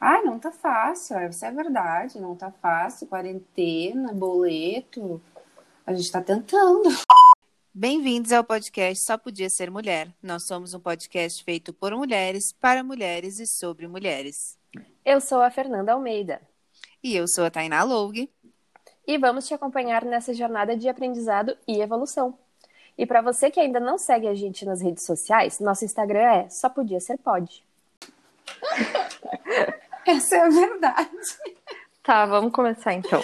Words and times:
Ai, 0.00 0.22
não 0.22 0.38
tá 0.38 0.52
fácil, 0.52 1.18
isso 1.28 1.44
é 1.44 1.50
verdade, 1.50 2.20
não 2.20 2.36
tá 2.36 2.52
fácil, 2.52 3.08
quarentena, 3.08 4.12
boleto, 4.12 5.20
a 5.84 5.92
gente 5.92 6.12
tá 6.12 6.22
tentando. 6.22 6.88
Bem-vindos 7.74 8.30
ao 8.30 8.44
podcast 8.44 9.04
Só 9.04 9.18
Podia 9.18 9.50
Ser 9.50 9.72
Mulher. 9.72 10.08
Nós 10.22 10.44
somos 10.44 10.72
um 10.72 10.78
podcast 10.78 11.42
feito 11.42 11.72
por 11.72 11.92
mulheres, 11.96 12.52
para 12.52 12.84
mulheres 12.84 13.40
e 13.40 13.46
sobre 13.46 13.88
mulheres. 13.88 14.56
Eu 15.04 15.20
sou 15.20 15.40
a 15.40 15.50
Fernanda 15.50 15.92
Almeida. 15.92 16.40
E 17.02 17.16
eu 17.16 17.26
sou 17.26 17.44
a 17.44 17.50
Tainá 17.50 17.82
Loug. 17.82 18.30
E 19.04 19.18
vamos 19.18 19.48
te 19.48 19.54
acompanhar 19.54 20.04
nessa 20.04 20.32
jornada 20.32 20.76
de 20.76 20.88
aprendizado 20.88 21.56
e 21.66 21.80
evolução. 21.80 22.38
E 22.96 23.04
para 23.04 23.20
você 23.20 23.50
que 23.50 23.58
ainda 23.58 23.80
não 23.80 23.98
segue 23.98 24.28
a 24.28 24.34
gente 24.34 24.64
nas 24.64 24.80
redes 24.80 25.02
sociais, 25.04 25.58
nosso 25.58 25.84
Instagram 25.84 26.20
é 26.20 26.48
Só 26.50 26.68
Podia 26.68 27.00
Ser 27.00 27.18
Pode. 27.18 27.64
Essa 30.08 30.36
é 30.36 30.40
a 30.40 30.48
verdade. 30.48 31.10
Tá, 32.02 32.24
vamos 32.24 32.50
começar 32.50 32.94
então. 32.94 33.22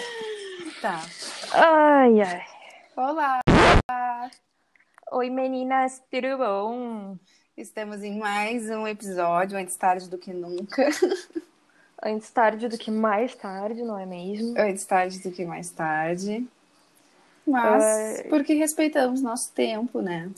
Tá. 0.79 1.01
Ai, 1.51 2.21
ai. 2.21 2.45
Olá! 2.95 3.41
Oi, 5.11 5.31
meninas, 5.31 5.99
tudo 6.11 6.37
bom? 6.37 7.17
Estamos 7.57 8.03
em 8.03 8.19
mais 8.19 8.69
um 8.69 8.87
episódio, 8.87 9.57
antes 9.57 9.75
tarde 9.75 10.07
do 10.07 10.19
que 10.19 10.31
nunca. 10.31 10.87
Antes 12.03 12.29
tarde 12.29 12.67
do 12.67 12.77
que 12.77 12.91
mais 12.91 13.33
tarde, 13.33 13.81
não 13.81 13.97
é 13.97 14.05
mesmo? 14.05 14.53
Antes 14.55 14.85
tarde 14.85 15.17
do 15.23 15.31
que 15.31 15.43
mais 15.43 15.71
tarde. 15.71 16.47
Mas 17.47 18.21
porque 18.29 18.53
respeitamos 18.53 19.23
nosso 19.23 19.51
tempo, 19.53 20.01
né? 20.03 20.29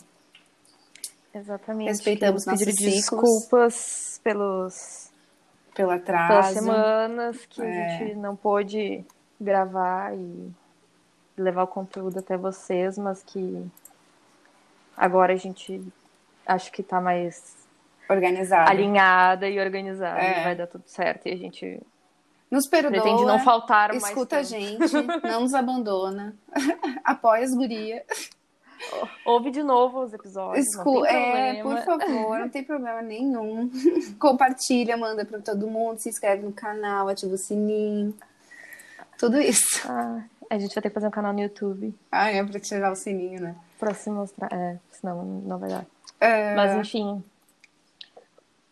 Exatamente. 1.36 1.90
Respeitamos 1.90 2.46
nossos 2.46 2.64
ciclos. 2.64 2.94
desculpas 2.94 4.22
pelos, 4.24 5.07
Pelo 5.77 5.90
pelas 5.90 6.02
atraso. 6.02 6.54
semanas 6.55 7.45
que 7.45 7.62
É. 7.62 7.85
a 7.85 7.98
gente 7.99 8.16
não 8.16 8.35
pôde 8.35 9.05
gravar 9.40 10.13
e 10.15 10.52
levar 11.38 11.63
o 11.63 11.68
conteúdo 11.68 12.20
até 12.20 12.35
vocês, 12.35 12.98
mas 12.98 13.21
que 13.24 13.63
agora 14.96 15.34
a 15.34 15.37
gente 15.37 15.82
acho 16.46 16.71
que 16.71 16.82
tá 16.82 16.99
mais 16.99 17.55
Organizado. 18.10 18.70
alinhada 18.70 19.48
e 19.48 19.60
organizada. 19.60 20.20
É. 20.20 20.41
e 20.41 20.43
Vai 20.43 20.55
dar 20.55 20.68
tudo 20.68 20.84
certo. 20.87 21.27
E 21.27 21.32
a 21.34 21.37
gente 21.37 21.80
Nos 22.49 22.68
perdoa. 22.68 22.91
pretende 22.91 23.26
não 23.26 23.40
faltar 23.40 23.90
mais. 23.90 24.04
Escuta 24.05 24.37
a 24.37 24.43
gente, 24.43 24.91
não 25.24 25.41
nos 25.41 25.54
abandona. 25.54 26.34
Apoia 27.04 27.43
as 27.43 27.54
guria. 27.54 28.04
Ouve 29.26 29.52
de 29.52 29.64
novo 29.64 30.02
os 30.04 30.14
episódios. 30.14 30.66
Escu 30.68 30.94
não 30.96 31.02
tem 31.04 31.60
é, 31.60 31.62
por 31.64 31.78
favor, 31.84 32.40
não 32.40 32.50
tem 32.50 32.64
problema 32.64 33.02
nenhum. 33.02 33.70
Compartilha, 34.20 34.96
manda 34.98 35.26
pra 35.26 35.40
todo 35.40 35.68
mundo, 35.68 36.00
se 36.00 36.10
inscreve 36.10 36.44
no 36.44 36.52
canal, 36.54 37.08
ativa 37.10 37.34
o 37.34 37.38
sininho. 37.38 38.14
Tudo 39.18 39.40
isso. 39.42 39.82
Ah, 39.90 40.24
a 40.50 40.58
gente 40.60 40.74
vai 40.76 40.82
ter 40.82 40.90
que 40.90 40.94
fazer 40.94 41.08
um 41.08 41.12
canal 41.12 41.34
no 41.34 41.40
YouTube 41.42 41.94
Ah, 42.12 42.30
é 42.32 42.44
pra 42.44 42.60
tirar 42.60 42.92
o 42.92 42.96
sininho, 42.96 43.42
né? 43.42 43.55
pra 43.80 43.94
se 43.94 44.10
mostrar. 44.10 44.52
É, 44.52 44.78
senão 44.92 45.24
não 45.24 45.58
vai 45.60 45.70
dar. 45.70 45.86
É, 46.20 46.55
Mas 46.55 46.76
enfim. 46.76 47.24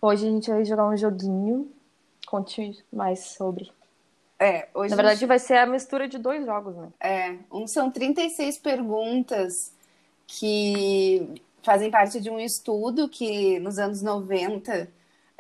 Hoje 0.02 0.28
a 0.28 0.30
gente 0.32 0.50
vai 0.50 0.66
jogar 0.66 0.88
um 0.88 0.98
joguinho. 0.98 1.72
Conte 2.28 2.84
mais 2.92 3.20
sobre. 3.36 3.72
é, 4.40 4.68
hoje 4.74 4.90
Na 4.90 4.96
verdade, 4.96 5.26
vai 5.28 5.38
ser 5.40 5.58
a 5.58 5.66
mistura 5.68 6.08
de 6.08 6.18
dois 6.18 6.44
jogos, 6.46 6.76
né? 6.76 6.90
É, 7.00 7.36
um, 7.52 7.68
são 7.68 7.92
36 7.92 8.58
perguntas 8.60 9.72
que 10.28 11.42
fazem 11.64 11.90
parte 11.90 12.22
de 12.22 12.30
um 12.30 12.40
estudo 12.40 13.10
que 13.10 13.60
nos 13.60 13.80
anos 13.80 14.02
90 14.02 14.88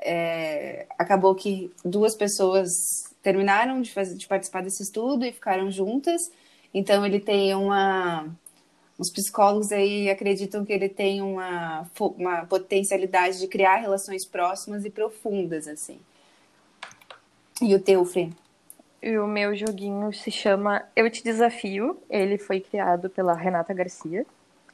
é, 0.02 0.88
acabou 0.98 1.36
que 1.36 1.72
duas 1.84 2.16
pessoas 2.16 3.14
terminaram 3.22 3.82
de, 3.82 3.92
fazer, 3.92 4.16
de 4.16 4.28
participar 4.28 4.62
desse 4.62 4.84
estudo 4.84 5.26
e 5.26 5.32
ficaram 5.32 5.72
juntas. 5.72 6.32
Então 6.74 7.06
ele 7.06 7.20
tem 7.20 7.56
uma. 7.56 8.28
Os 8.98 9.10
psicólogos 9.10 9.72
aí 9.72 10.10
acreditam 10.10 10.64
que 10.64 10.72
ele 10.72 10.88
tem 10.88 11.22
uma, 11.22 11.90
uma 12.00 12.46
potencialidade 12.46 13.40
de 13.40 13.48
criar 13.48 13.78
relações 13.78 14.26
próximas 14.26 14.86
e 14.86 14.90
profundas, 14.90 15.68
assim. 15.68 16.00
E 17.62 17.74
o 17.76 17.80
teu, 17.80 18.06
Fê? 18.06 18.30
E 19.02 19.18
o 19.18 19.28
meu 19.28 19.56
joguinho 19.56 20.14
se 20.14 20.32
chama 20.32 20.84
Eu 20.96 21.10
Te 21.10 21.24
Desafio. 21.24 21.98
Ele 22.10 22.38
foi 22.38 22.62
criado 22.62 23.10
pela 23.10 23.34
Renata 23.34 23.74
Garcia. 23.74 24.26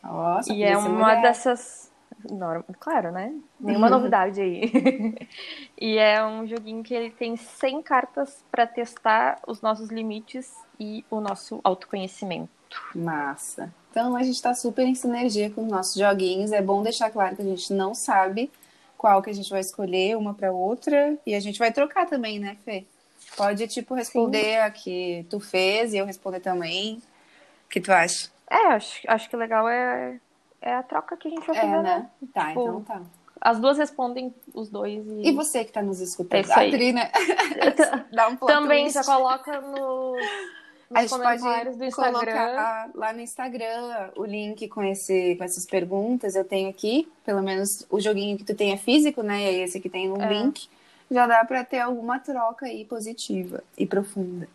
Nossa, 0.03 0.51
e 0.53 0.63
é 0.63 0.77
uma 0.77 0.89
mulher. 0.89 1.21
dessas. 1.21 1.91
Norma... 2.29 2.63
Claro, 2.79 3.11
né? 3.11 3.33
Nenhuma 3.59 3.87
Uhum. 3.87 3.93
novidade 3.93 4.41
aí. 4.41 4.71
e 5.79 5.97
é 5.97 6.23
um 6.23 6.45
joguinho 6.45 6.83
que 6.83 6.93
ele 6.93 7.09
tem 7.09 7.35
100 7.35 7.81
cartas 7.81 8.43
para 8.51 8.67
testar 8.67 9.39
os 9.47 9.61
nossos 9.61 9.89
limites 9.89 10.53
e 10.79 11.03
o 11.09 11.19
nosso 11.19 11.59
autoconhecimento. 11.63 12.49
Massa. 12.93 13.73
Então 13.89 14.15
a 14.15 14.23
gente 14.23 14.35
está 14.35 14.53
super 14.53 14.85
em 14.85 14.95
sinergia 14.95 15.49
com 15.49 15.63
os 15.63 15.71
nossos 15.71 15.95
joguinhos. 15.95 16.51
É 16.51 16.61
bom 16.61 16.81
deixar 16.83 17.09
claro 17.09 17.35
que 17.35 17.41
a 17.41 17.45
gente 17.45 17.73
não 17.73 17.93
sabe 17.93 18.51
qual 18.97 19.21
que 19.21 19.29
a 19.29 19.33
gente 19.33 19.49
vai 19.49 19.59
escolher 19.61 20.15
uma 20.15 20.33
para 20.33 20.51
outra 20.51 21.17
e 21.25 21.33
a 21.33 21.39
gente 21.39 21.57
vai 21.57 21.71
trocar 21.71 22.05
também, 22.05 22.39
né, 22.39 22.55
Fê? 22.63 22.85
Pode 23.35 23.67
tipo 23.67 23.95
responder 23.95 24.59
a 24.59 24.69
que 24.69 25.25
tu 25.29 25.39
fez 25.39 25.93
e 25.93 25.97
eu 25.97 26.05
responder 26.05 26.39
também. 26.39 27.01
O 27.65 27.69
que 27.69 27.81
tu 27.81 27.91
acha? 27.91 28.29
É, 28.51 28.67
acho, 28.73 29.01
acho 29.07 29.29
que 29.29 29.35
legal 29.37 29.67
é, 29.69 30.19
é 30.61 30.73
a 30.75 30.83
troca 30.83 31.15
que 31.15 31.27
a 31.27 31.31
gente 31.31 31.45
vai 31.47 31.55
fazer, 31.55 31.67
É, 31.67 31.81
né? 31.81 32.09
Tá, 32.33 32.47
Tipo, 32.47 32.61
então 32.61 32.81
tá. 32.83 33.01
As 33.39 33.59
duas 33.59 33.77
respondem 33.77 34.35
os 34.53 34.69
dois 34.69 35.03
e, 35.07 35.29
E 35.29 35.31
você 35.31 35.63
que 35.65 35.71
tá 35.71 35.81
nos 35.81 35.99
escutando, 35.99 36.37
É 36.37 36.41
isso 36.41 36.53
aí. 36.59 36.67
a 36.67 36.71
Tri, 36.71 36.93
né? 36.93 37.11
Dá 38.13 38.27
um 38.27 38.35
também 38.35 38.83
twist. 38.83 38.93
já 38.93 39.03
coloca 39.03 39.59
no, 39.61 40.15
A 40.91 40.93
nos 40.93 41.01
gente 41.01 41.09
comentários 41.09 41.75
pode 41.75 41.77
do 41.77 41.85
Instagram. 41.85 42.31
colocar 42.33 42.89
lá 42.93 43.13
no 43.13 43.19
Instagram 43.21 44.11
o 44.15 44.25
link 44.25 44.67
com, 44.67 44.83
esse, 44.83 45.35
com 45.37 45.43
essas 45.43 45.65
perguntas. 45.65 46.35
Eu 46.35 46.43
tenho 46.45 46.69
aqui, 46.69 47.11
pelo 47.25 47.41
menos 47.41 47.83
o 47.89 47.99
joguinho 47.99 48.37
que 48.37 48.43
tu 48.43 48.53
tem 48.53 48.73
é 48.73 48.77
físico, 48.77 49.23
né? 49.23 49.51
E 49.51 49.61
esse 49.61 49.77
aqui 49.79 49.89
tem 49.89 50.11
um 50.11 50.21
É. 50.21 50.27
link. 50.33 50.69
Já 51.09 51.25
dá 51.25 51.43
pra 51.43 51.63
ter 51.65 51.79
alguma 51.79 52.19
troca 52.19 52.67
aí 52.67 52.85
positiva 52.85 53.63
e 53.77 53.87
profunda. 53.87 54.47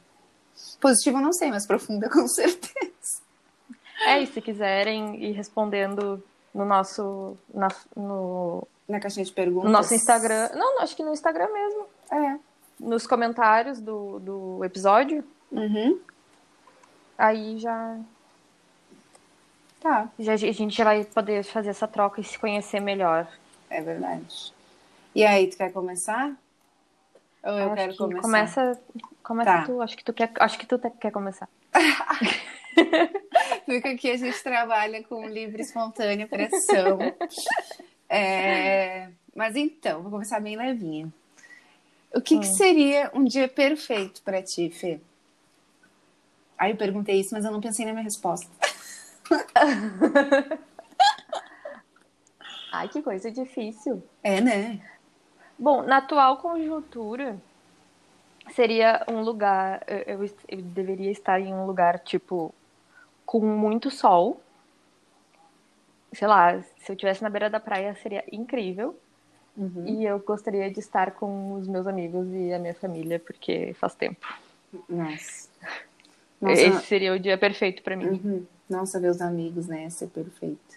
Positiva 0.81 1.19
eu 1.19 1.23
não 1.23 1.33
sei, 1.33 1.51
mas 1.51 1.67
profunda 1.67 2.09
com 2.11 2.29
certeza. 2.29 3.25
É, 4.05 4.21
e 4.21 4.27
se 4.27 4.41
quiserem 4.41 5.23
ir 5.25 5.33
respondendo 5.33 6.23
no 6.55 6.65
nosso, 6.65 7.37
na- 7.53 7.69
no, 7.97 8.67
Na 8.89 9.01
caixinha 9.01 9.25
de 9.25 9.33
perguntas. 9.33 9.65
no 9.71 9.71
nosso 9.77 9.95
Instagram. 9.95 10.51
Não, 10.55 10.81
acho 10.81 10.95
que 10.97 11.03
no 11.03 11.13
Instagram 11.13 11.49
mesmo. 11.53 11.87
É. 12.13 12.39
Nos 12.79 13.07
comentários 13.07 13.81
do, 13.81 14.19
do 14.21 14.65
episódio. 14.65 15.25
Uhum. 15.51 15.99
Aí 17.17 17.59
já, 17.59 17.99
Tá, 19.81 20.09
já 20.19 20.33
a 20.33 20.37
gente 20.37 20.77
já 20.77 20.85
vai 20.85 21.05
poder 21.05 21.45
fazer 21.45 21.71
essa 21.71 21.87
troca 21.87 22.21
e 22.21 22.25
se 22.25 22.39
conhecer 22.39 22.81
melhor. 22.81 23.27
é 23.71 23.81
verdade. 23.81 24.53
E 25.15 25.25
aí, 25.25 25.47
tu 25.49 25.57
quer 25.57 25.73
começar? 25.73 26.33
Ou 27.43 27.53
eu 27.53 27.67
Acho 27.67 27.75
quero 27.75 27.93
que 27.93 27.99
começar? 27.99 28.23
Começa, 28.23 28.81
começa 29.23 29.51
Tá. 29.53 29.63
tu. 29.65 29.81
Acho 29.81 29.97
que 29.97 30.05
tu 30.05 30.13
quer, 30.13 30.31
acho 30.41 30.59
que 30.59 30.67
tu 30.67 30.79
quer 31.01 31.11
começar. 31.11 31.49
Fica 33.67 33.91
aqui, 33.91 34.11
a 34.11 34.17
gente 34.17 34.43
trabalha 34.43 35.03
com 35.05 35.27
livre, 35.29 35.61
espontânea 35.61 36.27
pressão. 36.27 36.99
É, 38.09 39.11
Mas 39.35 39.57
então, 39.57 40.01
vou 40.03 40.11
começar 40.13 40.41
bem 40.41 40.57
levinha. 40.57 41.13
O 42.15 42.21
que, 42.21 42.39
que 42.39 42.47
seria 42.47 43.11
um 43.13 43.25
dia 43.25 43.49
perfeito 43.49 44.23
para 44.23 44.41
ti, 44.43 44.71
Fê? 44.71 45.01
Aí 46.57 46.71
eu 46.73 46.77
perguntei 46.77 47.21
isso, 47.21 47.35
mas 47.35 47.45
eu 47.45 47.51
não 47.53 47.61
pensei 47.61 47.85
na 47.85 47.93
minha 47.93 48.05
resposta. 48.05 48.47
Ai, 52.73 52.89
que 52.89 53.03
coisa 53.03 53.31
difícil. 53.31 54.03
É, 54.23 54.41
né? 54.41 54.81
Bom, 55.59 55.83
na 55.83 55.99
atual 55.99 56.39
conjuntura, 56.39 57.41
seria 58.55 59.05
um 59.09 59.21
lugar. 59.21 59.83
Eu, 59.87 60.21
eu- 60.25 60.31
eu 60.49 60.63
deveria 60.63 61.11
estar 61.11 61.41
em 61.41 61.53
um 61.55 61.67
lugar, 61.67 61.99
tipo, 62.01 62.55
com 63.27 63.41
muito 63.41 63.91
sol. 63.91 64.41
Sei 66.13 66.27
lá, 66.27 66.63
se 66.79 66.91
eu 66.91 66.95
estivesse 66.95 67.23
na 67.23 67.29
beira 67.29 67.51
da 67.51 67.61
praia, 67.61 67.95
seria 67.97 68.25
incrível. 68.33 68.97
Uhum. 69.57 69.85
E 69.87 70.05
eu 70.05 70.19
gostaria 70.21 70.71
de 70.71 70.79
estar 70.81 71.11
com 71.13 71.55
os 71.55 71.67
meus 71.67 71.87
amigos 71.87 72.29
e 72.33 72.53
a 72.53 72.59
minha 72.59 72.75
família, 72.75 73.19
porque 73.19 73.75
faz 73.75 73.95
tempo. 73.95 74.27
Nossa. 74.89 75.49
Esse 76.43 76.69
Nossa, 76.69 76.87
seria 76.87 77.15
o 77.15 77.19
dia 77.19 77.37
perfeito 77.37 77.83
pra 77.83 77.97
mim. 77.97 78.07
Uhum. 78.07 78.47
Nossa, 78.69 79.01
ver 79.01 79.11
os 79.11 79.21
amigos, 79.21 79.67
né? 79.67 79.83
Ia 79.83 79.91
ser 79.91 80.09
perfeito. 80.09 80.77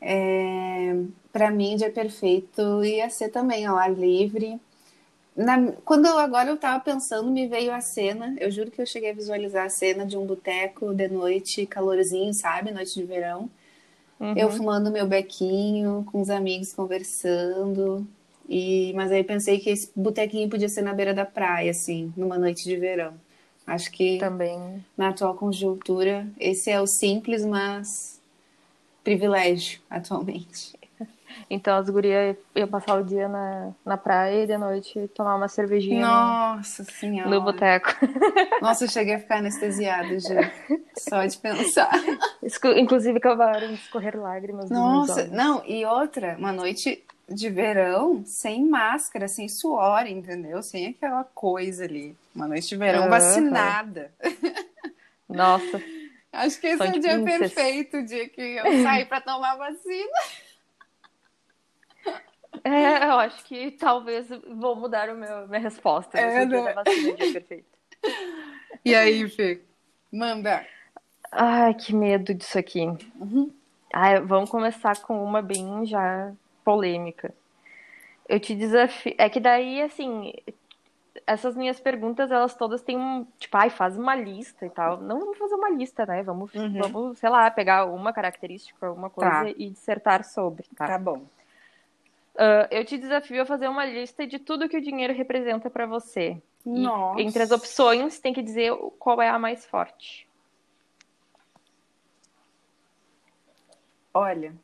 É, 0.00 0.94
para 1.32 1.50
mim, 1.50 1.76
dia 1.76 1.90
perfeito 1.90 2.84
ia 2.84 3.10
ser 3.10 3.28
também 3.28 3.66
ao 3.66 3.76
ar 3.76 3.92
livre. 3.92 4.60
Na- 5.44 5.72
quando 5.84 6.06
eu- 6.06 6.18
agora 6.18 6.50
eu 6.50 6.56
tava 6.56 6.82
pensando, 6.82 7.30
me 7.30 7.46
veio 7.48 7.72
a 7.72 7.80
cena. 7.80 8.34
Eu 8.38 8.50
juro 8.50 8.70
que 8.70 8.80
eu 8.80 8.86
cheguei 8.86 9.10
a 9.10 9.14
visualizar 9.14 9.64
a 9.64 9.70
cena 9.70 10.04
de 10.04 10.16
um 10.16 10.26
boteco 10.26 10.94
de 10.94 11.08
noite, 11.08 11.64
calorzinho, 11.66 12.32
sabe? 12.34 12.70
Noite 12.70 12.94
de 12.94 13.04
verão. 13.04 13.48
Uhum. 14.20 14.36
Eu 14.36 14.50
fumando 14.50 14.90
meu 14.90 15.06
bequinho, 15.06 16.06
com 16.12 16.20
os 16.20 16.28
amigos 16.28 16.72
conversando. 16.74 18.06
E, 18.48 18.92
mas 18.94 19.10
aí 19.12 19.24
pensei 19.24 19.58
que 19.58 19.70
esse 19.70 19.90
botequinho 19.96 20.50
podia 20.50 20.68
ser 20.68 20.82
na 20.82 20.92
beira 20.92 21.14
da 21.14 21.24
praia, 21.24 21.70
assim, 21.70 22.12
numa 22.16 22.36
noite 22.36 22.64
de 22.64 22.76
verão. 22.76 23.14
Acho 23.66 23.90
que 23.92 24.18
Também. 24.18 24.84
na 24.96 25.08
atual 25.10 25.34
conjuntura, 25.34 26.26
esse 26.38 26.70
é 26.70 26.80
o 26.80 26.86
simples, 26.86 27.44
mas 27.44 28.20
privilégio 29.04 29.80
atualmente. 29.88 30.72
Então 31.48 31.76
as 31.76 31.88
gurias 31.90 32.36
iam 32.54 32.68
passar 32.68 32.96
o 33.00 33.04
dia 33.04 33.28
na, 33.28 33.70
na 33.84 33.96
praia 33.96 34.44
e 34.44 34.46
de 34.46 34.56
noite 34.56 35.08
tomar 35.14 35.34
uma 35.36 35.48
cervejinha 35.48 36.00
no- 36.06 36.56
Nossa 36.56 36.84
senhora. 36.84 37.28
no 37.30 37.40
boteco. 37.40 37.88
Nossa, 38.62 38.84
eu 38.84 38.88
cheguei 38.88 39.14
a 39.14 39.18
ficar 39.18 39.36
anestesiada, 39.38 40.18
já. 40.20 40.50
Só 40.96 41.24
de 41.24 41.36
pensar. 41.38 41.90
Inclusive 42.76 43.18
acabaram 43.18 43.68
de 43.68 43.74
escorrer 43.74 44.18
lágrimas 44.20 44.70
Nossa, 44.70 45.26
não, 45.26 45.62
e 45.66 45.84
outra, 45.84 46.36
uma 46.38 46.52
noite 46.52 47.02
de 47.28 47.48
verão, 47.48 48.22
sem 48.26 48.64
máscara, 48.68 49.28
sem 49.28 49.48
suor, 49.48 50.06
entendeu? 50.06 50.62
Sem 50.62 50.88
aquela 50.88 51.22
coisa 51.24 51.84
ali. 51.84 52.16
Uma 52.34 52.48
noite 52.48 52.68
de 52.68 52.76
verão 52.76 53.08
vacinada. 53.08 54.10
Nossa, 55.28 55.80
Acho 56.32 56.60
que 56.60 56.68
esse 56.68 56.76
São 56.78 56.86
é 56.86 56.90
o 56.96 57.00
dia 57.00 57.18
princess. 57.20 57.52
perfeito, 57.54 57.96
o 57.96 58.04
dia 58.04 58.28
que 58.28 58.40
eu 58.40 58.82
saí 58.84 59.04
pra 59.04 59.20
tomar 59.20 59.56
vacina. 59.56 60.12
É, 62.64 63.04
eu 63.04 63.18
acho 63.18 63.44
que 63.44 63.70
talvez 63.72 64.28
vou 64.28 64.76
mudar 64.76 65.08
o 65.10 65.16
meu, 65.16 65.48
minha 65.48 65.60
resposta. 65.60 66.18
É, 66.18 66.44
né? 66.46 66.58
o 66.72 67.16
dia 67.16 67.32
perfeito. 67.32 67.68
E 68.84 68.94
aí, 68.94 69.28
Fê? 69.28 69.60
Manda. 70.10 70.66
Ai, 71.30 71.74
que 71.74 71.94
medo 71.94 72.34
disso 72.34 72.58
aqui. 72.58 72.86
Uhum. 73.20 73.52
Ai, 73.92 74.20
vamos 74.20 74.48
começar 74.50 75.00
com 75.02 75.22
uma 75.22 75.42
bem 75.42 75.84
já 75.84 76.32
polêmica. 76.64 77.34
Eu 78.28 78.40
te 78.40 78.54
desafio. 78.54 79.14
É 79.18 79.28
que 79.28 79.40
daí, 79.40 79.82
assim, 79.82 80.32
essas 81.26 81.56
minhas 81.56 81.80
perguntas, 81.80 82.30
elas 82.30 82.54
todas 82.54 82.82
têm 82.82 82.96
um. 82.96 83.26
Tipo, 83.38 83.56
ai, 83.56 83.70
faz 83.70 83.98
uma 83.98 84.14
lista 84.14 84.66
e 84.66 84.70
tal. 84.70 85.00
Não 85.00 85.18
vamos 85.20 85.38
fazer 85.38 85.54
uma 85.54 85.70
lista, 85.70 86.06
né? 86.06 86.22
Vamos, 86.22 86.54
Uhum. 86.54 86.78
vamos 86.80 87.18
sei 87.18 87.28
lá, 87.28 87.50
pegar 87.50 87.84
uma 87.86 88.12
característica, 88.12 88.86
alguma 88.86 89.10
coisa 89.10 89.30
Tá. 89.30 89.48
e 89.56 89.70
dissertar 89.70 90.24
sobre, 90.24 90.66
tá? 90.76 90.98
bom. 90.98 91.22
Ah, 92.42 92.66
eu 92.70 92.82
te 92.86 92.96
desafio 92.96 93.42
a 93.42 93.44
fazer 93.44 93.68
uma 93.68 93.84
lista 93.84 94.26
de 94.26 94.38
tudo 94.38 94.66
que 94.66 94.78
o 94.78 94.80
dinheiro 94.80 95.12
representa 95.12 95.68
pra 95.68 95.84
você. 95.84 96.40
E 96.64 96.70
Nossa. 96.80 97.20
entre 97.20 97.42
as 97.42 97.50
opções, 97.50 98.18
tem 98.18 98.32
que 98.32 98.40
dizer 98.40 98.74
qual 98.98 99.20
é 99.20 99.28
a 99.28 99.38
mais 99.38 99.66
forte. 99.66 100.26
Olha, 104.14 104.54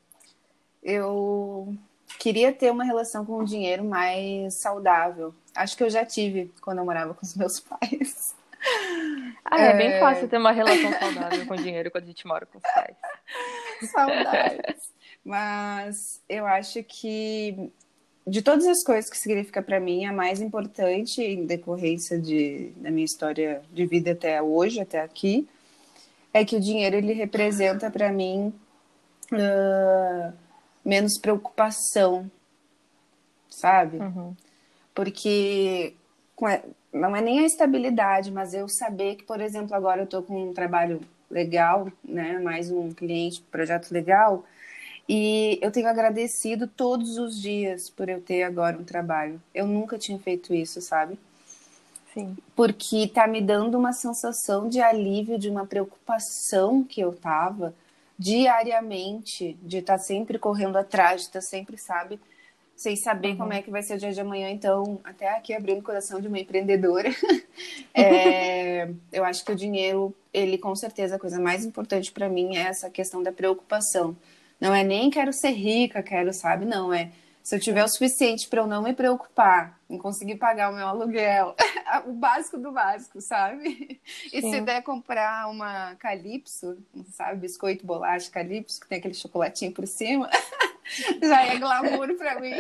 eu 0.83 1.77
queria 2.19 2.51
ter 2.51 2.71
uma 2.71 2.83
relação 2.83 3.27
com 3.27 3.37
o 3.39 3.45
dinheiro 3.45 3.85
mais 3.85 4.55
saudável. 4.55 5.35
Acho 5.55 5.77
que 5.77 5.85
eu 5.85 5.91
já 5.91 6.05
tive 6.05 6.51
quando 6.63 6.79
eu 6.79 6.85
morava 6.85 7.13
com 7.13 7.27
os 7.27 7.35
meus 7.37 7.61
pais. 7.61 8.35
Ah, 9.45 9.61
é, 9.61 9.77
bem 9.77 9.89
É. 9.93 10.01
fácil 10.01 10.29
ter 10.29 10.39
uma 10.39 10.51
relação 10.51 10.91
saudável 10.99 11.45
com 11.47 11.53
o 11.53 11.59
dinheiro 11.59 11.91
quando 11.91 12.05
a 12.05 12.07
gente 12.07 12.27
mora 12.27 12.47
com 12.47 12.57
os 12.57 12.65
pais. 12.65 12.97
Saudades. 13.93 14.96
Mas 15.27 16.21
eu 16.29 16.47
acho 16.47 16.85
que 16.85 17.73
de 18.25 18.43
todas 18.43 18.65
as 18.65 18.85
coisas 18.85 19.11
que 19.11 19.19
significa 19.19 19.61
para 19.61 19.81
mim, 19.81 20.07
a 20.07 20.13
mais 20.13 20.41
importante 20.41 21.21
em 21.21 21.45
decorrência 21.45 22.17
de, 22.17 22.71
da 22.77 22.93
minha 22.93 23.05
história 23.05 23.61
de 23.73 23.85
vida 23.87 24.13
até 24.13 24.41
hoje, 24.41 24.81
até 24.81 25.01
aqui, 25.01 25.49
é 26.33 26.45
que 26.45 26.55
o 26.55 26.61
dinheiro 26.61 26.95
ele 26.95 27.13
representa 27.13 27.91
para 27.91 28.13
mim 28.13 28.55
ah, 29.33 30.33
menos 30.85 31.19
preocupação, 31.19 32.31
sabe? 33.51 33.99
Uhum. 33.99 34.33
porque 34.95 35.93
não 36.93 37.17
é 37.17 37.21
nem 37.21 37.41
a 37.41 37.47
estabilidade, 37.47 38.31
mas 38.31 38.55
eu 38.55 38.69
saber 38.69 39.17
que, 39.17 39.25
por 39.25 39.41
exemplo, 39.41 39.75
agora 39.75 40.03
eu 40.03 40.05
estou 40.05 40.23
com 40.23 40.51
um 40.51 40.55
trabalho 40.55 41.01
legal, 41.29 41.91
né, 42.05 42.39
mais 42.39 42.71
um 42.71 42.93
cliente, 42.93 43.43
projeto 43.51 43.91
legal, 43.91 44.45
e 45.09 45.59
eu 45.63 45.71
tenho 45.71 45.89
agradecido 45.89 46.67
todos 46.67 47.17
os 47.19 47.41
dias 47.41 47.89
por 47.91 48.09
eu 48.09 48.21
ter 48.21 48.43
agora 48.43 48.77
um 48.79 48.85
trabalho. 48.85 49.41
Eu 49.55 49.67
nunca 49.67 49.99
tinha 49.99 50.19
feito 50.19 50.55
isso, 50.55 50.81
sabe? 50.81 51.19
Sim. 52.13 52.35
porque 52.55 53.09
tá 53.09 53.27
me 53.27 53.43
dando 53.43 53.77
uma 53.79 53.93
sensação 53.93 54.69
de 54.71 54.81
alívio, 54.81 55.39
de 55.39 55.51
uma 55.51 55.67
preocupação 55.67 56.83
que 56.83 56.99
eu 57.01 57.13
tava 57.13 57.75
diariamente, 58.19 59.57
de 59.63 59.79
estar 59.79 59.99
sempre 59.99 60.39
correndo 60.39 60.77
atrás, 60.77 61.21
de 61.23 61.27
estar 61.29 61.43
sempre, 61.43 61.77
sabe, 61.77 62.19
sem 62.75 62.97
saber 62.97 63.33
Uhum. 63.33 63.37
como 63.37 63.53
é 63.53 63.61
que 63.61 63.71
vai 63.71 63.83
ser 63.83 63.97
o 63.97 63.99
dia 63.99 64.13
de 64.13 64.21
amanhã. 64.21 64.49
Então, 64.51 64.99
até 65.05 65.29
aqui 65.37 65.53
abrindo 65.53 65.81
o 65.81 65.83
coração 65.83 66.19
de 66.21 66.29
uma 66.29 66.39
empreendedora, 66.39 67.11
é, 67.95 68.89
eu 69.13 69.25
acho 69.25 69.45
que 69.45 69.53
o 69.53 69.57
dinheiro, 69.57 70.15
ele 70.33 70.57
com 70.59 70.75
certeza 70.75 71.17
a 71.17 71.19
coisa 71.19 71.39
mais 71.39 71.65
importante 71.67 72.11
para 72.13 72.29
mim 72.31 72.57
é 72.57 72.61
essa 72.63 72.89
questão 72.89 73.23
da 73.23 73.33
preocupação. 73.33 74.17
Não 74.61 74.75
é 74.75 74.83
nem 74.83 75.11
quero 75.11 75.33
ser 75.33 75.51
rica, 75.51 76.03
quero, 76.03 76.33
sabe? 76.33 76.65
Não, 76.65 76.93
é 76.93 77.11
se 77.47 77.55
eu 77.55 77.61
tiver 77.61 77.85
o 77.85 77.89
suficiente 77.89 78.49
para 78.49 78.61
eu 78.61 78.67
não 78.67 78.83
me 78.83 78.93
preocupar 78.93 79.79
em 79.89 79.97
conseguir 79.97 80.35
pagar 80.35 80.69
o 80.69 80.75
meu 80.75 80.85
aluguel, 80.85 81.55
o 82.05 82.13
básico 82.13 82.59
do 82.59 82.73
básico, 82.73 83.21
sabe? 83.21 84.01
E 84.33 84.41
se 84.43 84.51
Sim. 84.51 84.65
der 84.65 84.83
comprar 84.83 85.49
uma 85.49 85.95
Calypso, 85.95 86.77
sabe, 87.13 87.43
biscoito 87.43 87.87
bolacha 87.87 88.33
Calypso, 88.33 88.81
que 88.81 88.89
tem 88.89 88.99
aquele 88.99 89.15
chocolatinho 89.15 89.71
por 89.71 89.87
cima, 89.87 90.29
já 91.23 91.45
é 91.45 91.57
glamour 91.57 92.17
para 92.17 92.41
mim. 92.41 92.57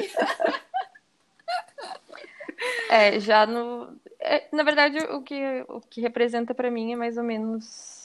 É, 2.89 3.19
já 3.19 3.45
no. 3.45 3.99
é, 4.21 4.47
na 4.53 4.63
verdade, 4.63 4.99
o 4.99 5.21
que, 5.21 5.65
o 5.69 5.81
que 5.81 6.01
representa 6.01 6.55
pra 6.55 6.71
mim 6.71 6.93
é 6.93 6.97
mais 6.97 7.17
ou 7.17 7.25
menos 7.25 7.96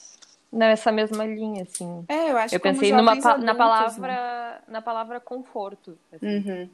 nessa 0.52 0.92
mesma 0.92 1.26
linha, 1.26 1.64
assim. 1.64 2.06
É, 2.08 2.32
eu 2.32 2.38
acho 2.38 2.56
Eu 2.56 2.60
pensei 2.60 2.92
numa, 2.92 3.16
pa- 3.22 3.38
na 3.38 3.52
adultos, 3.52 3.58
palavra 3.58 4.64
na 4.68 4.82
palavra 4.82 5.20
conforto, 5.20 5.98
assim, 6.12 6.26
né? 6.26 6.70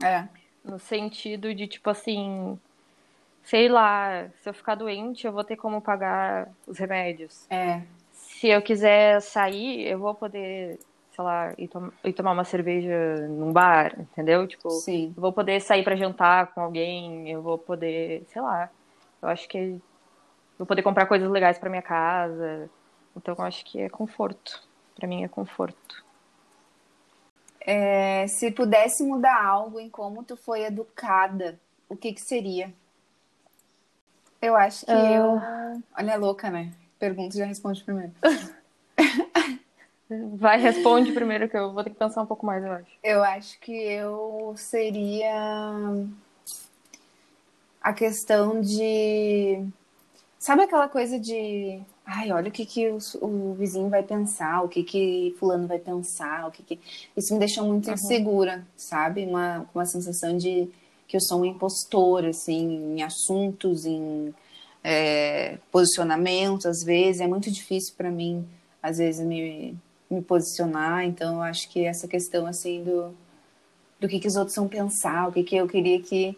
Uhum. 0.00 0.06
É. 0.06 0.28
no 0.64 0.78
sentido 0.78 1.54
de 1.54 1.66
tipo 1.66 1.88
assim, 1.90 2.58
sei 3.42 3.68
lá, 3.68 4.28
se 4.42 4.48
eu 4.48 4.54
ficar 4.54 4.74
doente, 4.74 5.26
eu 5.26 5.32
vou 5.32 5.44
ter 5.44 5.56
como 5.56 5.80
pagar 5.80 6.48
os 6.66 6.78
remédios. 6.78 7.46
É. 7.50 7.82
Se 8.12 8.48
eu 8.48 8.62
quiser 8.62 9.20
sair, 9.20 9.86
eu 9.86 9.98
vou 9.98 10.14
poder, 10.14 10.78
sei 11.14 11.24
lá, 11.24 11.52
ir, 11.58 11.68
tom- 11.68 11.90
ir 12.04 12.12
tomar 12.14 12.32
uma 12.32 12.44
cerveja 12.44 13.26
num 13.28 13.52
bar, 13.52 13.92
entendeu? 14.00 14.46
Tipo, 14.46 14.70
Sim. 14.70 15.12
eu 15.16 15.20
vou 15.20 15.32
poder 15.32 15.60
sair 15.60 15.82
pra 15.84 15.96
jantar 15.96 16.48
com 16.54 16.60
alguém, 16.62 17.30
eu 17.30 17.42
vou 17.42 17.58
poder, 17.58 18.24
sei 18.32 18.40
lá. 18.40 18.70
Eu 19.22 19.28
acho 19.28 19.46
que 19.48 19.78
vou 20.56 20.66
poder 20.66 20.82
comprar 20.82 21.06
coisas 21.06 21.28
legais 21.30 21.58
pra 21.58 21.68
minha 21.70 21.82
casa. 21.82 22.70
Então 23.16 23.34
eu 23.38 23.44
acho 23.44 23.64
que 23.64 23.80
é 23.80 23.88
conforto. 23.88 24.62
Pra 24.96 25.06
mim 25.08 25.24
é 25.24 25.28
conforto. 25.28 26.04
É, 27.60 28.26
se 28.26 28.50
pudesse 28.50 29.02
mudar 29.02 29.42
algo 29.44 29.78
em 29.78 29.88
como 29.90 30.22
tu 30.24 30.36
foi 30.36 30.62
educada, 30.62 31.60
o 31.88 31.96
que 31.96 32.12
que 32.12 32.20
seria? 32.20 32.72
Eu 34.40 34.56
acho 34.56 34.86
que 34.86 34.92
Ah. 34.92 35.12
eu. 35.74 35.82
Olha, 35.98 36.12
é 36.12 36.16
louca, 36.16 36.50
né? 36.50 36.72
Pergunta 36.98 37.34
e 37.36 37.38
já 37.38 37.44
responde 37.46 37.84
primeiro. 37.84 38.12
Vai, 40.34 40.58
responde 40.58 41.12
primeiro 41.12 41.48
que 41.48 41.56
eu 41.56 41.72
vou 41.72 41.84
ter 41.84 41.90
que 41.90 41.96
pensar 41.96 42.22
um 42.22 42.26
pouco 42.26 42.44
mais, 42.44 42.64
eu 42.64 42.72
acho. 42.72 42.90
Eu 43.02 43.22
acho 43.22 43.60
que 43.60 43.72
eu 43.72 44.54
seria 44.56 45.32
a 47.80 47.92
questão 47.92 48.60
de. 48.60 49.64
Sabe 50.38 50.62
aquela 50.62 50.88
coisa 50.88 51.18
de. 51.18 51.80
Ai, 52.12 52.32
olha 52.32 52.48
o 52.48 52.52
que, 52.52 52.66
que 52.66 52.88
o, 52.88 52.98
o 53.22 53.54
vizinho 53.54 53.88
vai 53.88 54.02
pensar, 54.02 54.62
o 54.64 54.68
que, 54.68 54.82
que 54.82 55.32
fulano 55.38 55.68
vai 55.68 55.78
pensar, 55.78 56.48
o 56.48 56.50
que, 56.50 56.60
que. 56.64 56.80
Isso 57.16 57.32
me 57.32 57.38
deixou 57.38 57.64
muito 57.64 57.86
Uhum. 57.86 57.94
insegura, 57.94 58.66
sabe? 58.76 59.24
Uma, 59.24 59.64
uma 59.72 59.86
sensação 59.86 60.36
de 60.36 60.68
que 61.06 61.16
eu 61.16 61.20
sou 61.20 61.38
uma 61.38 61.46
impostora, 61.46 62.30
assim, 62.30 62.96
em 62.96 63.02
assuntos, 63.04 63.86
em 63.86 64.34
é, 64.82 65.58
posicionamentos, 65.70 66.66
às 66.66 66.82
vezes. 66.82 67.20
É 67.20 67.28
muito 67.28 67.48
difícil 67.48 67.94
para 67.96 68.10
mim, 68.10 68.44
às 68.82 68.98
vezes, 68.98 69.24
me, 69.24 69.76
me 70.10 70.20
posicionar. 70.20 71.04
Então, 71.04 71.36
eu 71.36 71.42
acho 71.42 71.68
que 71.68 71.84
essa 71.84 72.08
questão, 72.08 72.44
assim, 72.44 72.82
do, 72.82 73.14
do 74.00 74.08
que, 74.08 74.18
que 74.18 74.26
os 74.26 74.34
outros 74.34 74.56
vão 74.56 74.66
pensar, 74.66 75.28
o 75.28 75.32
que, 75.32 75.44
que 75.44 75.54
eu 75.54 75.68
queria 75.68 76.02
que, 76.02 76.36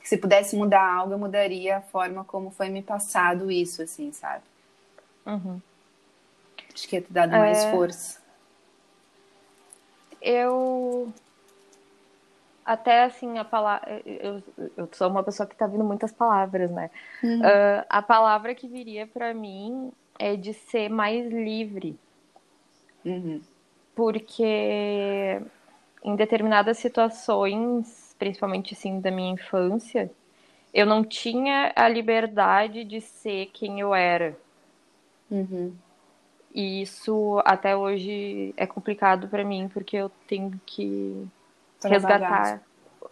que 0.00 0.08
se 0.08 0.18
pudesse 0.18 0.56
mudar 0.56 0.84
algo, 0.86 1.14
eu 1.14 1.18
mudaria 1.18 1.78
a 1.78 1.82
forma 1.82 2.22
como 2.22 2.50
foi 2.50 2.68
me 2.68 2.82
passado 2.82 3.50
isso, 3.50 3.80
assim, 3.80 4.12
sabe? 4.12 4.42
Uhum. 5.26 5.60
Acho 6.74 6.88
que 6.88 6.96
ia 6.96 7.02
ter 7.02 7.12
dado 7.12 7.30
mais 7.30 7.64
É. 7.64 7.70
força. 7.70 8.20
Eu. 10.22 11.12
Até 12.64 13.04
assim, 13.04 13.38
a 13.38 13.44
palavra. 13.44 14.02
Eu, 14.04 14.42
eu 14.76 14.88
sou 14.92 15.08
uma 15.08 15.22
pessoa 15.22 15.46
que 15.46 15.54
tá 15.56 15.66
vindo 15.66 15.84
muitas 15.84 16.12
palavras, 16.12 16.70
né? 16.70 16.90
Uhum. 17.22 17.40
Ah, 17.44 17.86
a 17.88 18.02
palavra 18.02 18.54
que 18.54 18.66
viria 18.66 19.06
pra 19.06 19.32
mim 19.32 19.92
é 20.18 20.36
de 20.36 20.52
ser 20.52 20.88
mais 20.88 21.30
livre. 21.30 21.98
Uhum. 23.04 23.40
porque 23.94 25.40
em 26.02 26.16
determinadas 26.16 26.76
situações 26.76 28.14
principalmente 28.18 28.74
assim 28.74 29.00
da 29.00 29.10
minha 29.10 29.32
infância, 29.32 30.10
eu 30.72 30.86
não 30.86 31.04
tinha 31.04 31.72
a 31.76 31.88
liberdade 31.88 32.84
de 32.84 33.00
ser 33.00 33.46
quem 33.52 33.80
eu 33.80 33.94
era. 33.94 34.36
Uhum. 35.30 35.72
E 36.54 36.80
isso 36.80 37.42
até 37.44 37.76
hoje 37.76 38.54
é 38.56 38.66
complicado 38.66 39.28
para 39.28 39.44
mim, 39.44 39.68
porque 39.72 39.96
eu 39.96 40.10
tenho 40.26 40.58
que 40.64 41.26
resgatar, 41.84 42.62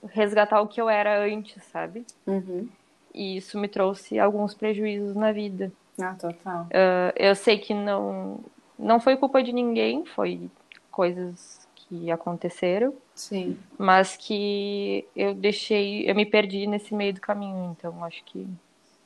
resgatar 0.09 0.63
o 0.63 0.69
que 0.69 0.81
eu 0.81 0.89
era 0.89 1.23
antes, 1.25 1.63
sabe? 1.65 2.07
Uhum. 2.27 2.69
E 3.15 3.37
isso 3.37 3.59
me 3.59 3.69
trouxe 3.69 4.19
alguns 4.19 4.55
prejuízos 4.55 5.15
na 5.15 5.31
vida. 5.31 5.71
Ah, 6.01 6.15
total. 6.15 6.63
Uh, 6.65 7.13
eu 7.17 7.35
sei 7.35 7.59
que 7.59 7.75
não, 7.75 8.41
não 8.79 8.99
foi 8.99 9.17
culpa 9.17 9.43
de 9.43 9.53
ninguém, 9.53 10.05
foi 10.05 10.51
coisas 10.91 11.69
que 11.75 12.11
aconteceram. 12.11 12.95
Sim. 13.15 13.59
Mas 13.79 14.17
que 14.17 15.07
eu 15.15 15.35
deixei, 15.35 16.09
eu 16.09 16.15
me 16.15 16.27
perdi 16.27 16.67
nesse 16.67 16.95
meio 16.95 17.13
do 17.13 17.21
caminho. 17.21 17.77
Então 17.79 18.03
acho 18.05 18.25
que 18.25 18.47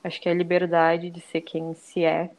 acho 0.02 0.20
que 0.20 0.28
a 0.28 0.34
liberdade 0.34 1.10
de 1.10 1.20
ser 1.20 1.40
quem 1.40 1.74
se 1.74 2.04
é 2.04 2.30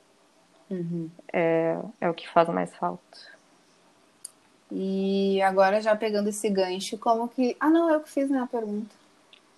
uhum. 0.69 1.09
é, 1.31 1.77
é 2.01 2.09
o 2.09 2.13
que 2.13 2.27
faz 2.29 2.47
mais 2.49 2.73
falta. 2.75 3.17
E 4.71 5.41
agora 5.41 5.81
já 5.81 5.95
pegando 5.95 6.29
esse 6.29 6.49
gancho, 6.49 6.97
como 6.97 7.27
que. 7.27 7.55
Ah, 7.59 7.69
não, 7.69 7.89
eu 7.89 8.01
que 8.01 8.09
fiz 8.09 8.29
né, 8.29 8.39
a 8.39 8.47
pergunta. 8.47 8.99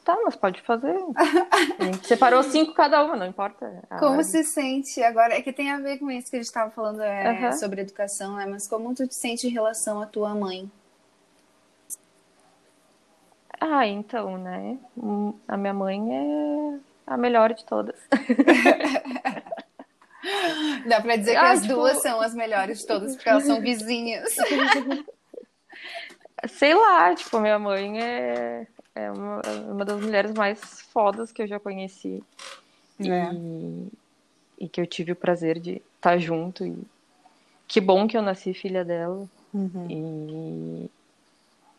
Tá, 0.03 0.18
mas 0.24 0.36
pode 0.36 0.62
fazer. 0.62 0.96
A 1.77 1.84
gente 1.84 2.08
separou 2.08 2.41
cinco 2.41 2.74
cada 2.74 3.03
uma, 3.03 3.15
não 3.15 3.27
importa. 3.27 3.84
Como 4.00 4.24
se 4.24 4.44
sente 4.44 5.03
agora? 5.03 5.36
É 5.36 5.41
que 5.41 5.53
tem 5.53 5.70
a 5.70 5.77
ver 5.77 6.00
com 6.00 6.10
isso 6.10 6.30
que 6.30 6.38
a 6.38 6.39
gente 6.39 6.48
estava 6.48 6.72
falando 6.72 7.01
é, 7.01 7.30
uhum. 7.32 7.51
sobre 7.53 7.82
educação, 7.82 8.36
né? 8.36 8.48
Mas 8.48 8.68
como 8.68 8.96
tu 8.96 9.08
te 9.08 9.13
sente 9.13 9.48
em 9.48 9.51
relação 9.51 10.01
à 10.01 10.08
tua 10.08 10.34
mãe? 10.34 10.72
Ah, 13.60 13.86
então, 13.86 14.39
né? 14.39 14.80
A 15.48 15.56
minha 15.56 15.74
mãe 15.74 16.01
é 16.15 16.80
a 17.06 17.15
melhor 17.15 17.53
de 17.53 17.63
todas. 17.63 17.96
Dá 20.88 21.01
pra 21.01 21.16
dizer 21.16 21.32
que 21.32 21.38
ah, 21.38 21.51
as 21.51 21.62
tipo... 21.62 21.74
duas 21.74 22.01
são 22.01 22.22
as 22.22 22.34
melhores 22.34 22.80
de 22.80 22.88
todas, 22.88 23.16
porque 23.16 23.30
elas 23.30 23.44
são 23.44 23.60
vizinhas. 23.60 24.36
Sei 26.48 26.74
lá, 26.74 27.13
tipo, 27.13 27.40
minha 27.40 27.60
mãe 27.60 28.01
é, 28.01 28.68
é 28.96 29.12
uma, 29.12 29.42
uma 29.70 29.86
das 29.86 30.01
mulheres 30.01 30.34
mais 30.34 30.82
fodas 30.94 31.32
que 31.32 31.42
eu 31.42 31.48
já 31.48 31.60
conheci. 31.60 32.24
É. 33.00 33.34
E, 33.34 33.88
e 34.60 34.70
que 34.70 34.82
eu 34.82 34.88
tive 34.88 35.12
o 35.12 35.16
prazer 35.16 35.60
de 35.60 35.82
estar 35.96 36.18
junto. 36.18 36.66
E 36.66 36.78
que 37.68 37.80
bom 37.80 38.08
que 38.08 38.18
eu 38.18 38.22
nasci 38.22 38.54
filha 38.54 38.84
dela. 38.84 39.28
Uhum. 39.54 39.88
E 39.90 40.90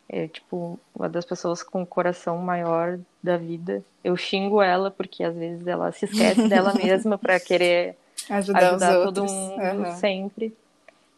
é 0.09 0.27
tipo 0.27 0.79
uma 0.93 1.09
das 1.09 1.25
pessoas 1.25 1.63
com 1.63 1.81
o 1.81 1.87
coração 1.87 2.37
maior 2.37 2.99
da 3.21 3.37
vida. 3.37 3.83
Eu 4.03 4.15
xingo 4.15 4.61
ela 4.61 4.91
porque 4.91 5.23
às 5.23 5.35
vezes 5.35 5.65
ela 5.65 5.91
se 5.91 6.05
esquece 6.05 6.47
dela 6.47 6.73
mesma 6.77 7.17
para 7.17 7.39
querer 7.39 7.97
ajudar, 8.29 8.69
ajudar 8.69 8.93
todo 8.93 9.21
outros. 9.21 9.31
mundo 9.31 9.87
uhum. 9.87 9.95
sempre. 9.95 10.53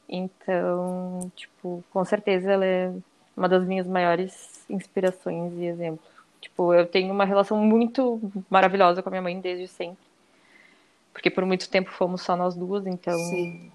Então, 0.07 1.31
tipo, 1.35 1.83
com 1.91 2.05
certeza 2.05 2.51
ela 2.51 2.65
é 2.65 2.91
uma 3.35 3.49
das 3.49 3.65
minhas 3.65 3.87
maiores 3.87 4.63
inspirações 4.69 5.53
e 5.53 5.65
exemplos. 5.65 6.07
Tipo, 6.39 6.73
eu 6.73 6.85
tenho 6.85 7.11
uma 7.11 7.25
relação 7.25 7.57
muito 7.57 8.21
maravilhosa 8.49 9.01
com 9.01 9.09
a 9.09 9.11
minha 9.11 9.21
mãe 9.21 9.39
desde 9.39 9.67
sempre. 9.67 10.05
Porque 11.11 11.29
por 11.29 11.45
muito 11.45 11.69
tempo 11.69 11.91
fomos 11.91 12.21
só 12.21 12.35
nós 12.35 12.55
duas, 12.55 12.85
então 12.85 13.17
Sim. 13.17 13.71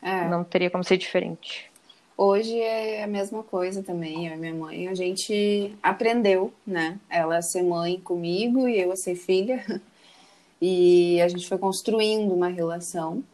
É. 0.00 0.28
não 0.28 0.44
teria 0.44 0.70
como 0.70 0.82
ser 0.82 0.96
diferente. 0.96 1.70
Hoje 2.16 2.58
é 2.60 3.02
a 3.02 3.06
mesma 3.06 3.42
coisa 3.42 3.82
também, 3.82 4.28
eu 4.28 4.34
e 4.34 4.36
minha 4.36 4.54
mãe, 4.54 4.88
a 4.88 4.94
gente 4.94 5.74
aprendeu, 5.82 6.52
né? 6.66 6.98
Ela 7.08 7.38
a 7.38 7.42
ser 7.42 7.62
mãe 7.62 7.98
comigo 7.98 8.68
e 8.68 8.78
eu 8.78 8.92
a 8.92 8.96
ser 8.96 9.14
filha. 9.14 9.64
E 10.60 11.20
a 11.22 11.28
gente 11.28 11.48
foi 11.48 11.58
construindo 11.58 12.34
uma 12.34 12.48
relação. 12.48 13.24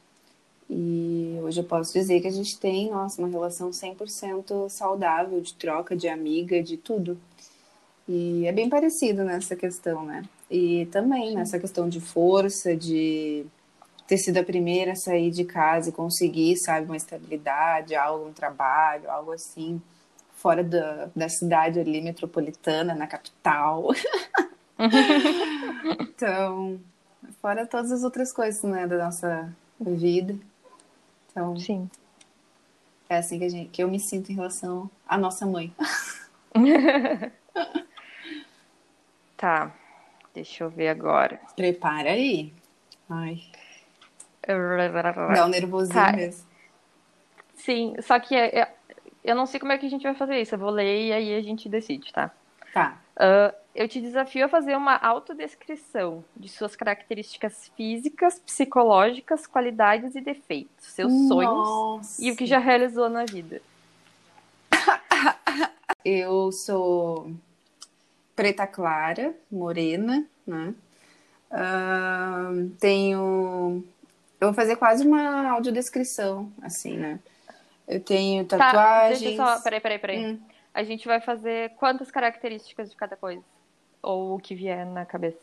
E 0.69 1.39
hoje 1.43 1.61
eu 1.61 1.65
posso 1.65 1.93
dizer 1.93 2.21
que 2.21 2.29
a 2.29 2.33
gente 2.33 2.59
tem, 2.59 2.91
nossa, 2.91 3.21
uma 3.21 3.29
relação 3.29 3.71
100% 3.71 4.69
saudável, 4.69 5.41
de 5.41 5.55
troca, 5.55 5.97
de 5.97 6.09
amiga, 6.09 6.63
de 6.63 6.77
tudo. 6.77 7.19
E 8.09 8.47
é 8.47 8.53
bem 8.53 8.69
parecido 8.69 9.25
nessa 9.25 9.57
questão, 9.57 10.05
né? 10.05 10.23
E 10.51 10.87
também 10.87 11.35
nessa 11.35 11.59
questão 11.59 11.89
de 11.89 12.01
força, 12.01 12.77
de 12.77 13.45
ter 14.07 14.19
sido 14.19 14.39
a 14.39 14.45
primeira 14.45 14.93
a 14.93 14.97
sair 14.97 15.31
de 15.31 15.45
casa 15.45 15.89
e 15.89 15.93
conseguir, 15.93 16.57
sabe, 16.57 16.87
uma 16.87 16.97
estabilidade, 16.97 17.97
algo, 17.97 18.29
um 18.29 18.33
trabalho, 18.33 19.11
algo 19.11 19.33
assim, 19.33 19.83
fora 20.37 20.63
da, 20.63 21.09
da 21.15 21.29
cidade 21.29 21.81
ali 21.81 22.01
metropolitana, 22.01 22.95
na 22.95 23.09
capital. 23.09 23.89
então, 26.01 26.79
fora 27.47 27.65
todas 27.65 27.93
as 27.93 28.03
outras 28.03 28.33
coisas, 28.33 28.61
né, 28.65 28.89
da 28.89 28.99
nossa 28.99 29.55
vida. 29.79 30.37
Então, 31.31 31.57
Sim. 31.57 31.89
é 33.09 33.19
assim 33.19 33.39
que, 33.39 33.45
a 33.45 33.49
gente, 33.49 33.71
que 33.71 33.81
eu 33.85 33.89
me 33.89 34.01
sinto 34.01 34.33
em 34.33 34.35
relação 34.35 34.91
à 35.07 35.17
nossa 35.17 35.47
mãe. 35.47 35.73
tá, 39.37 39.73
deixa 40.35 40.65
eu 40.65 40.71
ver 40.71 40.89
agora. 40.89 41.41
Prepara 41.55 42.11
aí. 42.11 42.53
Ai. 43.09 43.41
Dá 45.37 45.47
um 45.47 45.49
nervosinho 45.49 45.95
tá. 45.95 46.11
mesmo. 46.11 46.45
Sim, 47.55 47.95
só 48.03 48.19
que 48.19 48.35
é, 48.35 48.59
é, 48.59 48.75
eu 49.23 49.37
não 49.37 49.47
sei 49.47 49.61
como 49.61 49.71
é 49.71 49.79
que 49.79 49.87
a 49.87 49.91
gente 49.91 50.03
vai 50.03 50.17
fazer 50.17 50.41
isso. 50.41 50.57
Eu 50.57 50.59
vou 50.59 50.71
ler 50.71 51.07
e 51.07 51.13
aí 51.13 51.33
a 51.37 51.43
gente 51.43 51.69
decide, 51.69 52.13
tá? 52.13 52.29
Tá. 52.75 53.01
Uh, 53.17 53.55
eu 53.75 53.89
te 53.89 54.01
desafio 54.01 54.45
a 54.45 54.49
fazer 54.49 54.77
uma 54.77 54.97
autodescrição 54.97 56.25
de 56.37 56.49
suas 56.49 56.77
características 56.77 57.71
físicas, 57.77 58.39
psicológicas, 58.39 59.47
qualidades 59.47 60.15
e 60.15 60.21
defeitos, 60.21 60.87
seus 60.87 61.13
Nossa. 61.13 61.29
sonhos 61.29 62.19
e 62.19 62.31
o 62.31 62.37
que 62.37 62.47
já 62.47 62.59
realizou 62.59 63.09
na 63.09 63.25
vida. 63.25 63.61
Eu 66.05 66.53
sou 66.53 67.33
preta 68.37 68.67
clara, 68.67 69.35
morena, 69.51 70.25
né? 70.47 70.73
Uh, 71.51 72.71
tenho 72.79 73.83
eu 74.41 74.49
vou 74.49 74.55
fazer 74.55 74.77
quase 74.77 75.07
uma 75.07 75.51
audiodescrição, 75.51 76.53
assim, 76.63 76.97
né? 76.97 77.19
Eu 77.89 78.01
tenho 78.01 78.45
tatuagens. 78.45 79.19
Tá, 79.19 79.25
deixa 79.25 79.29
eu 79.31 79.37
só. 79.37 79.61
Peraí, 79.63 79.81
peraí, 79.81 79.99
peraí. 79.99 80.27
Hum. 80.27 80.41
A 80.77 80.85
gente 80.85 81.09
vai 81.09 81.23
fazer 81.23 81.71
quantas 81.77 82.11
características 82.11 82.91
de 82.91 82.97
cada 82.97 83.17
coisa? 83.17 83.43
Ou 84.03 84.35
o 84.35 84.39
que 84.39 84.55
vier 84.55 84.85
na 84.85 85.07
cabeça? 85.07 85.41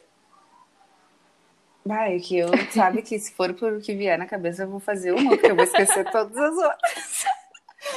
Vai, 1.84 2.20
que 2.20 2.38
eu 2.38 2.50
sabe 2.70 3.02
que 3.02 3.18
se 3.18 3.34
for 3.34 3.52
por 3.56 3.74
o 3.74 3.82
que 3.82 3.96
vier 3.96 4.16
na 4.16 4.28
cabeça, 4.28 4.62
eu 4.62 4.70
vou 4.70 4.80
fazer 4.80 5.12
uma, 5.12 5.32
porque 5.32 5.50
eu 5.50 5.56
vou 5.56 5.63
esquecer 5.63 6.06
todas 6.12 6.38
as 6.38 6.56
outras. 6.56 7.25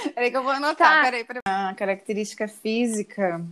Peraí 0.14 0.30
que 0.30 0.36
eu 0.38 0.42
vou 0.42 0.50
anotar, 0.50 0.96
tá. 0.96 1.02
peraí, 1.02 1.24
peraí. 1.24 1.42
A 1.44 1.74
característica 1.74 2.48
física. 2.48 3.44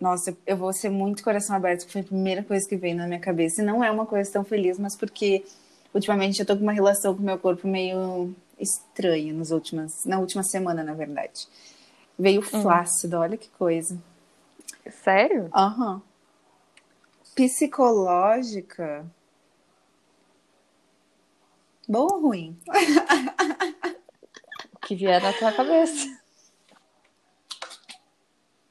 Nossa, 0.00 0.36
eu 0.44 0.56
vou 0.56 0.72
ser 0.72 0.90
muito 0.90 1.22
coração 1.22 1.54
aberto, 1.54 1.82
porque 1.82 1.92
foi 1.92 2.00
a 2.00 2.04
primeira 2.04 2.42
coisa 2.42 2.68
que 2.68 2.76
veio 2.76 2.96
na 2.96 3.06
minha 3.06 3.20
cabeça. 3.20 3.62
E 3.62 3.64
não 3.64 3.82
é 3.82 3.90
uma 3.92 4.06
coisa 4.06 4.30
tão 4.32 4.42
feliz, 4.42 4.76
mas 4.76 4.96
porque 4.96 5.44
ultimamente 5.94 6.40
eu 6.40 6.46
tô 6.46 6.56
com 6.56 6.64
uma 6.64 6.72
relação 6.72 7.14
com 7.14 7.22
o 7.22 7.24
meu 7.24 7.38
corpo 7.38 7.68
meio 7.68 8.34
estranha 8.58 9.32
nos 9.32 9.50
últimas, 9.50 10.04
na 10.04 10.18
última 10.18 10.42
semana, 10.42 10.82
na 10.82 10.94
verdade. 10.94 11.48
Veio 12.18 12.40
hum. 12.40 12.44
flácido, 12.44 13.18
olha 13.18 13.36
que 13.36 13.48
coisa. 13.50 13.98
Sério? 14.90 15.48
Aham. 15.54 15.94
Uhum. 15.94 16.02
Psicológica. 17.34 19.06
Boa 21.88 22.14
ou 22.14 22.20
ruim? 22.20 22.58
o 24.74 24.78
que 24.86 24.94
vier 24.94 25.22
na 25.22 25.32
tua 25.32 25.52
cabeça. 25.52 26.06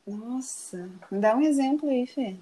Nossa, 0.06 0.90
dá 1.12 1.36
um 1.36 1.42
exemplo 1.42 1.90
aí, 1.90 2.06
Fê. 2.06 2.38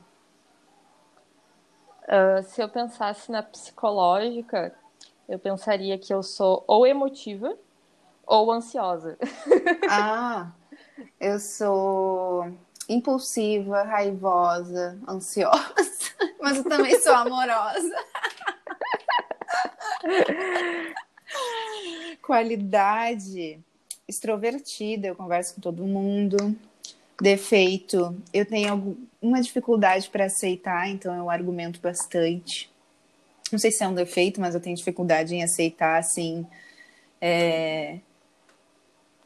Uh, 2.04 2.44
se 2.44 2.62
eu 2.62 2.70
pensasse 2.70 3.32
na 3.32 3.42
psicológica, 3.42 4.76
eu 5.28 5.40
pensaria 5.40 5.98
que 5.98 6.14
eu 6.14 6.22
sou 6.22 6.64
ou 6.68 6.86
emotiva 6.86 7.58
ou 8.26 8.52
ansiosa. 8.52 9.18
Ah, 9.88 10.52
eu 11.20 11.40
sou 11.40 12.52
impulsiva, 12.90 13.84
raivosa, 13.84 15.00
ansiosa, 15.08 15.74
mas 16.42 16.58
eu 16.58 16.64
também 16.64 17.00
sou 17.00 17.14
amorosa. 17.14 17.96
Qualidade 22.22 23.60
extrovertida, 24.08 25.08
eu 25.08 25.16
converso 25.16 25.56
com 25.56 25.62
todo 25.62 25.84
mundo. 25.84 26.56
Defeito, 27.22 28.16
eu 28.34 28.46
tenho 28.46 28.72
alguma 28.72 29.42
dificuldade 29.42 30.10
para 30.10 30.26
aceitar, 30.26 30.90
então 30.90 31.16
eu 31.16 31.30
argumento 31.30 31.80
bastante. 31.80 32.70
Não 33.52 33.60
sei 33.60 33.72
se 33.72 33.84
é 33.84 33.88
um 33.88 33.94
defeito, 33.94 34.42
mas 34.42 34.56
eu 34.56 34.62
tenho 34.62 34.76
dificuldade 34.76 35.36
em 35.36 35.44
aceitar, 35.44 35.98
assim, 36.00 36.46
é... 37.22 38.00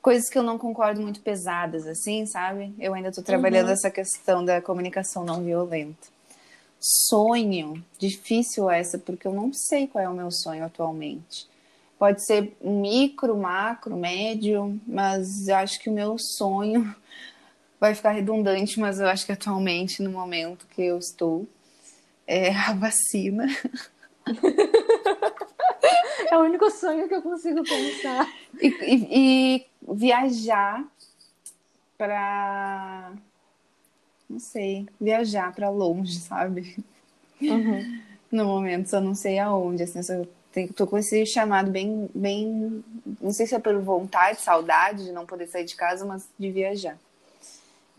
coisas 0.02 0.30
que 0.30 0.38
eu 0.38 0.44
não 0.44 0.58
concordo 0.58 1.02
muito 1.02 1.22
pesadas, 1.22 1.88
assim, 1.88 2.26
sabe? 2.26 2.74
Eu 2.80 2.94
ainda 2.94 3.12
tô 3.12 3.22
trabalhando 3.22 3.68
Uhum. 3.68 3.74
essa 3.74 3.90
questão 3.90 4.44
da 4.44 4.62
comunicação 4.62 5.24
não 5.24 5.44
violenta. 5.44 6.08
Sonho, 6.80 7.84
difícil 7.98 8.70
essa, 8.70 8.98
porque 8.98 9.28
eu 9.28 9.34
não 9.34 9.52
sei 9.54 9.88
qual 9.88 10.04
é 10.04 10.08
o 10.10 10.14
meu 10.14 10.32
sonho 10.32 10.64
atualmente. 10.64 11.48
Pode 11.98 12.26
ser 12.26 12.56
micro, 12.62 13.36
macro, 13.38 13.98
médio, 13.98 14.80
mas 14.88 15.48
eu 15.50 15.56
acho 15.58 15.80
que 15.80 15.90
o 15.90 15.94
meu 15.94 16.18
sonho 16.18 16.94
vai 17.80 17.94
ficar 17.96 18.12
redundante, 18.12 18.80
mas 18.80 19.00
eu 19.00 19.08
acho 19.08 19.26
que 19.26 19.32
atualmente, 19.34 20.02
no 20.02 20.10
momento 20.12 20.66
que 20.68 20.82
eu 20.82 20.98
estou, 20.98 21.46
é 22.28 22.54
a 22.56 22.74
vacina. 22.74 23.46
É 26.30 26.38
o 26.38 26.42
único 26.42 26.70
sonho 26.70 27.08
que 27.08 27.16
eu 27.16 27.22
consigo 27.22 27.64
pensar. 27.64 28.28
E, 28.62 28.68
e- 28.68 29.08
e 29.12 29.66
viajar 29.96 30.84
para 31.98 33.14
não 34.30 34.40
sei, 34.40 34.88
viajar 35.02 35.54
para 35.54 35.70
longe, 35.70 36.20
sabe? 36.20 36.78
Uhum. 37.42 38.02
No 38.32 38.46
momento, 38.46 38.88
só 38.90 39.02
não 39.02 39.16
sei 39.16 39.40
aonde, 39.40 39.82
assim, 39.84 40.00
tenho, 40.52 40.72
tô 40.72 40.86
com 40.86 40.98
esse 41.00 41.26
chamado 41.26 41.72
bem, 41.72 42.08
bem, 42.14 42.84
não 43.20 43.32
sei 43.32 43.48
se 43.48 43.56
é 43.56 43.60
por 43.60 43.76
vontade, 43.82 44.40
saudade 44.40 45.06
de 45.06 45.12
não 45.12 45.26
poder 45.26 45.48
sair 45.48 45.66
de 45.66 45.76
casa, 45.76 46.06
mas 46.06 46.28
de 46.38 46.52
viajar. 46.52 46.98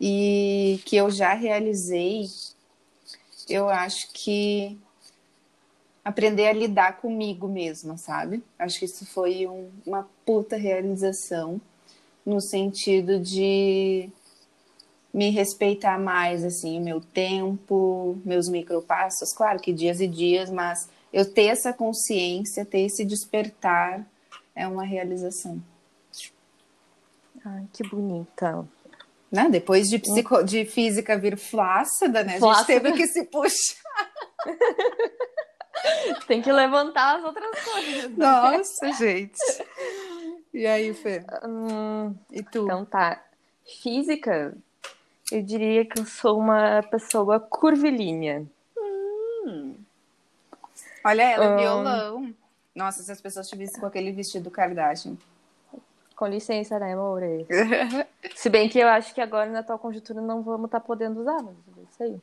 E 0.01 0.81
que 0.85 0.97
eu 0.97 1.11
já 1.11 1.35
realizei, 1.35 2.27
eu 3.49 3.69
acho 3.69 4.09
que 4.13 4.79
aprender 6.05 6.47
a 6.49 6.53
lidar 6.53 6.99
comigo 7.01 7.47
mesma, 7.49 7.97
sabe? 7.97 8.43
Acho 8.59 8.79
que 8.79 8.85
isso 8.87 9.05
foi 9.07 9.47
um- 9.47 9.71
uma 9.87 10.09
puta 10.25 10.57
realização 10.57 11.61
no 12.25 12.41
sentido 12.41 13.19
de 13.19 14.09
me 15.13 15.31
respeitar 15.31 15.99
mais, 15.99 16.45
assim, 16.45 16.79
o 16.79 16.83
meu 16.85 17.01
tempo, 17.01 18.19
meus 18.25 18.49
micropassos, 18.49 19.33
claro 19.33 19.59
que 19.59 19.73
dias 19.73 20.01
e 20.01 20.07
dias, 20.07 20.49
mas 20.51 20.89
eu 21.13 21.25
ter 21.31 21.47
essa 21.47 21.73
consciência, 21.73 22.65
ter 22.65 22.81
esse 22.83 23.05
despertar 23.05 24.07
é 24.55 24.67
uma 24.69 24.85
realização. 24.85 25.61
Ai, 27.45 27.65
que 27.73 27.83
bonita. 27.89 28.65
Né? 29.33 29.49
Depois 29.51 29.89
de, 29.89 29.99
psico... 29.99 30.43
de 30.43 30.65
física 30.65 31.17
vir 31.19 31.37
flácida, 31.39 32.23
né? 32.23 32.31
A 32.31 32.33
gente 32.33 32.41
Flácida. 32.41 32.67
teve 32.81 32.93
que 32.97 33.07
se 33.07 33.25
puxar. 33.25 33.77
Tem 36.31 36.41
que 36.41 36.53
levantar 36.53 37.17
as 37.17 37.25
outras 37.25 37.65
coisas. 37.65 38.11
né? 38.13 38.17
Nossa, 38.25 38.93
gente. 38.93 39.37
E 40.55 40.65
aí, 40.65 40.95
Fê? 40.95 41.25
Hum, 41.45 42.15
E 42.31 42.41
tu? 42.45 42.63
então 42.63 42.85
tá. 42.85 43.21
Física, 43.83 44.57
eu 45.33 45.43
diria 45.43 45.85
que 45.85 45.99
eu 45.99 46.07
sou 46.07 46.39
uma 46.39 46.85
pessoa 46.89 47.41
curvilínea. 47.41 48.47
Olha 51.05 51.23
ela, 51.23 51.47
Ahn. 51.47 51.57
violão. 51.57 52.35
Nossa, 52.77 53.03
se 53.03 53.11
as 53.11 53.21
pessoas 53.21 53.49
te 53.49 53.57
vissem 53.57 53.81
com 53.81 53.87
aquele 53.87 54.13
vestido 54.13 54.53
Kardashian. 54.53 55.17
Com 56.15 56.29
licença, 56.29 56.79
né, 56.79 56.93
amor? 56.93 57.23
Se 58.37 58.49
bem 58.49 58.69
que 58.69 58.79
eu 58.79 58.87
acho 58.87 59.13
que 59.13 59.21
agora 59.21 59.51
na 59.51 59.59
atual 59.61 59.81
conjuntura 59.81 60.21
não 60.21 60.43
vamos 60.43 60.67
estar 60.67 60.79
podendo 60.79 61.23
usar, 61.23 61.43
mas 61.43 61.57
é 61.77 61.81
isso 61.91 62.03
aí. 62.05 62.21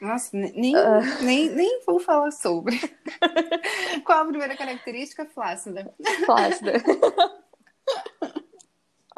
Nossa, 0.00 0.36
ne- 0.36 0.52
nem, 0.54 0.76
Ah. 0.76 1.00
nem, 1.22 1.48
nem 1.50 1.80
vou 1.86 1.98
falar 1.98 2.30
sobre. 2.30 2.76
Qual 4.04 4.18
a 4.20 4.24
primeira 4.26 4.56
característica? 4.56 5.24
Flácida. 5.26 5.92
Flácida. 6.24 6.72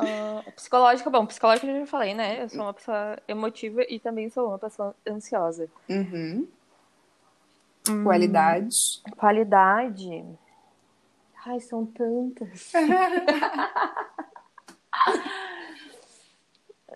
Ah, 0.01 0.45
psicológica, 0.55 1.11
bom, 1.11 1.27
psicológica 1.27 1.67
eu 1.67 1.81
já 1.81 1.87
falei, 1.87 2.15
né? 2.15 2.41
Eu 2.45 2.49
sou 2.49 2.61
uma 2.61 2.73
pessoa 2.73 3.19
emotiva 3.27 3.83
e 3.89 3.99
também 3.99 4.31
sou 4.31 4.47
uma 4.47 4.59
pessoa 4.59 4.95
ansiosa. 5.05 5.69
Uhum. 5.89 6.47
Hum. 7.89 8.05
Qualidade. 8.05 8.77
Qualidade. 9.17 10.25
Ai, 11.45 11.59
são 11.59 11.85
tantas. 11.85 12.71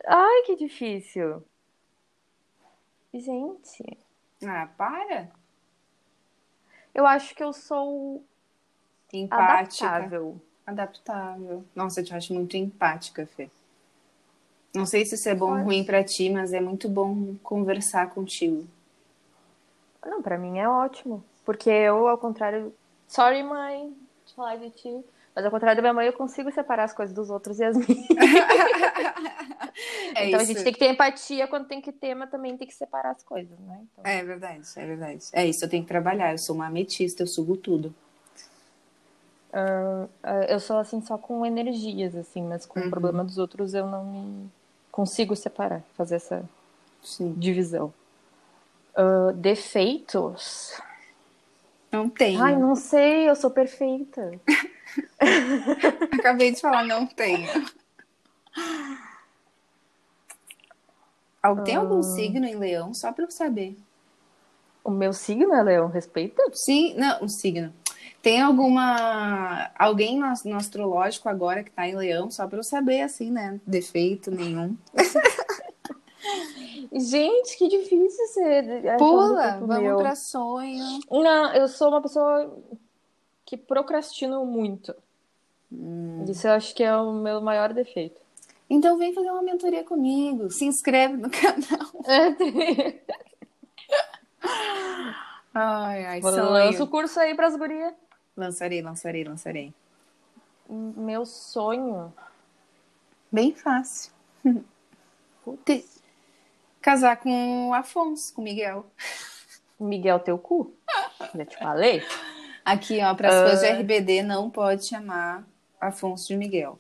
Ai, 0.06 0.42
que 0.46 0.54
difícil. 0.56 1.42
Gente, 3.14 3.98
Ah, 4.44 4.66
para. 4.76 5.30
eu 6.94 7.06
acho 7.06 7.34
que 7.34 7.42
eu 7.44 7.52
sou 7.52 8.24
Empática. 9.12 9.86
adaptável. 9.86 10.40
Adaptável. 10.66 11.64
Nossa, 11.74 12.00
eu 12.00 12.04
te 12.04 12.14
acho 12.14 12.32
muito 12.32 12.56
empática, 12.56 13.26
Fê. 13.26 13.50
Não 14.74 14.86
sei 14.86 15.04
se 15.04 15.16
isso 15.16 15.28
é 15.28 15.34
bom 15.34 15.58
ou 15.58 15.64
ruim 15.64 15.84
pra 15.84 16.02
ti, 16.02 16.30
mas 16.30 16.52
é 16.54 16.60
muito 16.60 16.88
bom 16.88 17.36
conversar 17.42 18.08
contigo. 18.10 18.66
Não, 20.04 20.22
pra 20.22 20.38
mim 20.38 20.58
é 20.58 20.66
ótimo. 20.68 21.22
Porque 21.44 21.68
eu, 21.68 22.08
ao 22.08 22.16
contrário. 22.16 22.74
Sorry, 23.06 23.42
mãe, 23.42 23.94
de 24.24 24.34
falar 24.34 24.56
de 24.56 24.70
ti. 24.70 25.04
Mas 25.34 25.44
ao 25.44 25.50
contrário 25.50 25.76
da 25.76 25.82
minha 25.82 25.94
mãe, 25.94 26.06
eu 26.06 26.12
consigo 26.12 26.52
separar 26.52 26.84
as 26.84 26.92
coisas 26.92 27.14
dos 27.14 27.30
outros 27.30 27.58
e 27.58 27.64
as 27.64 27.76
minhas. 27.76 28.06
É 30.14 30.28
então 30.28 30.40
a 30.40 30.42
isso. 30.42 30.52
gente 30.52 30.64
tem 30.64 30.72
que 30.72 30.78
ter 30.78 30.90
empatia 30.90 31.48
quando 31.48 31.66
tem 31.66 31.80
que 31.80 31.90
ter, 31.90 32.14
mas 32.14 32.30
também 32.30 32.56
tem 32.56 32.68
que 32.68 32.74
separar 32.74 33.12
as 33.12 33.22
coisas, 33.22 33.58
né? 33.60 33.80
Então, 33.82 34.04
É 34.04 34.22
verdade, 34.22 34.62
é 34.76 34.86
verdade. 34.86 35.24
É 35.32 35.46
isso, 35.46 35.64
eu 35.64 35.68
tenho 35.68 35.82
que 35.82 35.88
trabalhar. 35.88 36.32
Eu 36.32 36.38
sou 36.38 36.54
uma 36.54 36.66
ametista, 36.66 37.22
eu 37.22 37.26
sugo 37.26 37.56
tudo. 37.56 37.94
ah, 39.52 40.06
eu 40.48 40.60
sou 40.60 40.76
assim 40.78 41.00
só 41.00 41.16
com 41.16 41.44
energias, 41.46 42.14
assim, 42.14 42.42
mas 42.42 42.66
com 42.66 42.80
o 42.80 42.90
problema 42.90 43.24
dos 43.24 43.38
outros 43.38 43.72
eu 43.72 43.86
não 43.86 44.04
me 44.04 44.50
consigo 44.90 45.34
separar, 45.34 45.82
fazer 45.96 46.16
essa 46.16 46.44
Sim. 47.02 47.32
divisão. 47.32 47.92
Ah, 48.94 49.32
defeitos? 49.34 50.78
Não 51.90 52.08
tenho. 52.08 52.42
Ai, 52.42 52.56
não 52.58 52.76
sei, 52.76 53.28
eu 53.28 53.34
sou 53.36 53.50
perfeita. 53.50 54.32
Acabei 56.12 56.52
de 56.52 56.60
falar, 56.60 56.84
não 56.84 57.06
tenho. 57.06 57.48
Tem 61.64 61.76
algum 61.76 62.02
signo 62.02 62.46
em 62.46 62.54
leão? 62.54 62.94
Só 62.94 63.12
pra 63.12 63.24
eu 63.24 63.30
saber. 63.30 63.76
O 64.84 64.90
meu 64.90 65.12
signo 65.12 65.54
é 65.54 65.62
leão, 65.62 65.88
respeita? 65.88 66.42
Sim, 66.52 66.94
não, 66.94 67.24
um 67.24 67.28
signo. 67.28 67.72
Tem 68.20 68.40
alguma. 68.40 69.70
Alguém 69.76 70.18
no, 70.18 70.32
no 70.44 70.56
astrológico 70.56 71.28
agora 71.28 71.64
que 71.64 71.70
tá 71.70 71.86
em 71.86 71.96
leão? 71.96 72.30
Só 72.30 72.46
pra 72.46 72.58
eu 72.58 72.62
saber, 72.62 73.02
assim, 73.02 73.30
né? 73.30 73.60
Defeito 73.66 74.30
nenhum. 74.30 74.76
Gente, 76.92 77.56
que 77.56 77.68
difícil 77.68 78.26
ser. 78.28 78.86
achar 78.86 78.94
um 78.94 78.98
Pula, 78.98 79.58
vamos 79.60 79.82
meu. 79.82 79.96
pra 79.98 80.14
sonho. 80.14 81.00
Não, 81.10 81.52
eu 81.54 81.66
sou 81.66 81.88
uma 81.88 82.02
pessoa 82.02 82.56
que 83.52 83.56
procrastino 83.58 84.46
muito. 84.46 84.94
Hum. 85.70 86.24
Isso 86.26 86.46
eu 86.46 86.52
acho 86.52 86.74
que 86.74 86.82
é 86.82 86.96
o 86.96 87.12
meu 87.12 87.38
maior 87.42 87.74
defeito. 87.74 88.18
Então 88.70 88.96
vem 88.96 89.12
fazer 89.12 89.30
uma 89.30 89.42
mentoria 89.42 89.84
comigo. 89.84 90.50
Se 90.50 90.64
inscreve 90.64 91.18
no 91.18 91.28
canal. 91.28 91.92
Ai, 95.54 96.04
ai, 96.06 96.20
Lança 96.22 96.82
o 96.84 96.88
curso 96.88 97.20
aí 97.20 97.34
pras 97.34 97.54
gurias. 97.56 97.92
Lançarei, 98.34 98.80
lançarei, 98.80 99.22
lançarei. 99.24 99.74
Meu 100.66 101.26
sonho. 101.26 102.10
Bem 103.30 103.54
fácil. 103.54 104.12
Te- 105.64 105.84
Casar 106.80 107.16
com 107.18 107.68
o 107.68 107.74
Afonso, 107.74 108.32
com 108.34 108.40
o 108.40 108.44
Miguel. 108.44 108.86
Miguel, 109.78 110.18
teu 110.20 110.38
cu. 110.38 110.72
Já 111.34 111.44
te 111.44 111.58
falei? 111.58 112.02
Aqui, 112.64 113.02
ó, 113.02 113.14
para 113.14 113.28
as 113.28 113.50
fãs 113.50 113.60
de 113.60 113.66
RBD, 113.66 114.22
não 114.22 114.50
pode 114.50 114.86
chamar 114.86 115.44
Afonso 115.80 116.28
de 116.28 116.36
Miguel. 116.36 116.78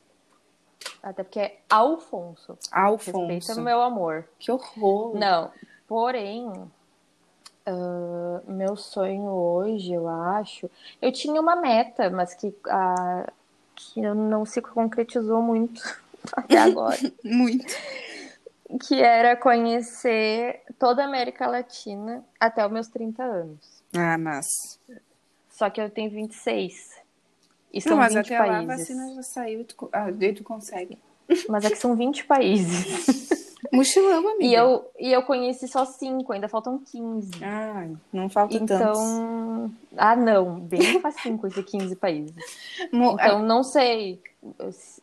Até 1.02 1.22
porque 1.22 1.40
é 1.40 1.58
Alfonso. 1.68 2.58
Alfonso. 2.70 3.26
Respeita 3.26 3.60
meu 3.60 3.80
amor. 3.80 4.28
Que 4.38 4.50
horror. 4.50 5.16
Não, 5.16 5.50
porém, 5.86 6.50
ah, 7.64 8.40
meu 8.46 8.76
sonho 8.76 9.30
hoje, 9.30 9.92
eu 9.92 10.08
acho. 10.08 10.70
Eu 11.00 11.12
tinha 11.12 11.40
uma 11.40 11.56
meta, 11.56 12.10
mas 12.10 12.34
que, 12.34 12.54
ah, 12.68 13.30
que 13.74 14.00
não 14.00 14.44
se 14.44 14.60
concretizou 14.60 15.40
muito 15.42 15.82
até 16.32 16.58
agora. 16.58 16.98
Muito. 17.24 17.74
que 18.88 19.02
era 19.02 19.36
conhecer 19.36 20.62
toda 20.78 21.02
a 21.02 21.06
América 21.06 21.46
Latina 21.46 22.24
até 22.40 22.64
os 22.64 22.72
meus 22.72 22.88
30 22.88 23.22
anos. 23.22 23.82
Ah, 23.94 24.16
mas. 24.16 24.80
Só 25.62 25.70
que 25.70 25.80
eu 25.80 25.88
tenho 25.88 26.10
26. 26.10 26.90
E 27.72 27.76
Não, 27.78 27.82
são 27.82 27.96
mas 27.96 28.12
20 28.14 28.26
até 28.26 28.38
lá 28.40 28.44
a 28.44 28.48
países. 28.48 28.66
vacina 28.66 29.14
já 29.14 29.22
saiu 29.22 29.60
e 29.60 29.64
tu, 29.64 29.88
ah, 29.92 30.06
consegue. 30.42 30.98
Mas 31.48 31.64
é 31.64 31.70
que 31.70 31.76
são 31.76 31.94
20 31.94 32.24
países. 32.24 33.54
Mochilão, 33.72 34.28
amiga. 34.28 34.44
e, 34.44 34.52
eu, 34.54 34.90
e 34.98 35.12
eu 35.12 35.22
conheci 35.22 35.68
só 35.68 35.84
5, 35.84 36.32
ainda 36.32 36.48
faltam 36.48 36.80
15. 36.80 37.30
Ah, 37.44 37.88
não 38.12 38.28
falta 38.28 38.58
tantos. 38.58 38.74
Então. 38.76 39.72
Ah, 39.96 40.16
não. 40.16 40.58
Bem 40.58 41.00
facinho 41.00 41.38
conhecer 41.38 41.62
15 41.62 41.94
países. 41.94 42.34
Mo- 42.92 43.12
Então, 43.12 43.40
não 43.40 43.62
sei. 43.62 44.20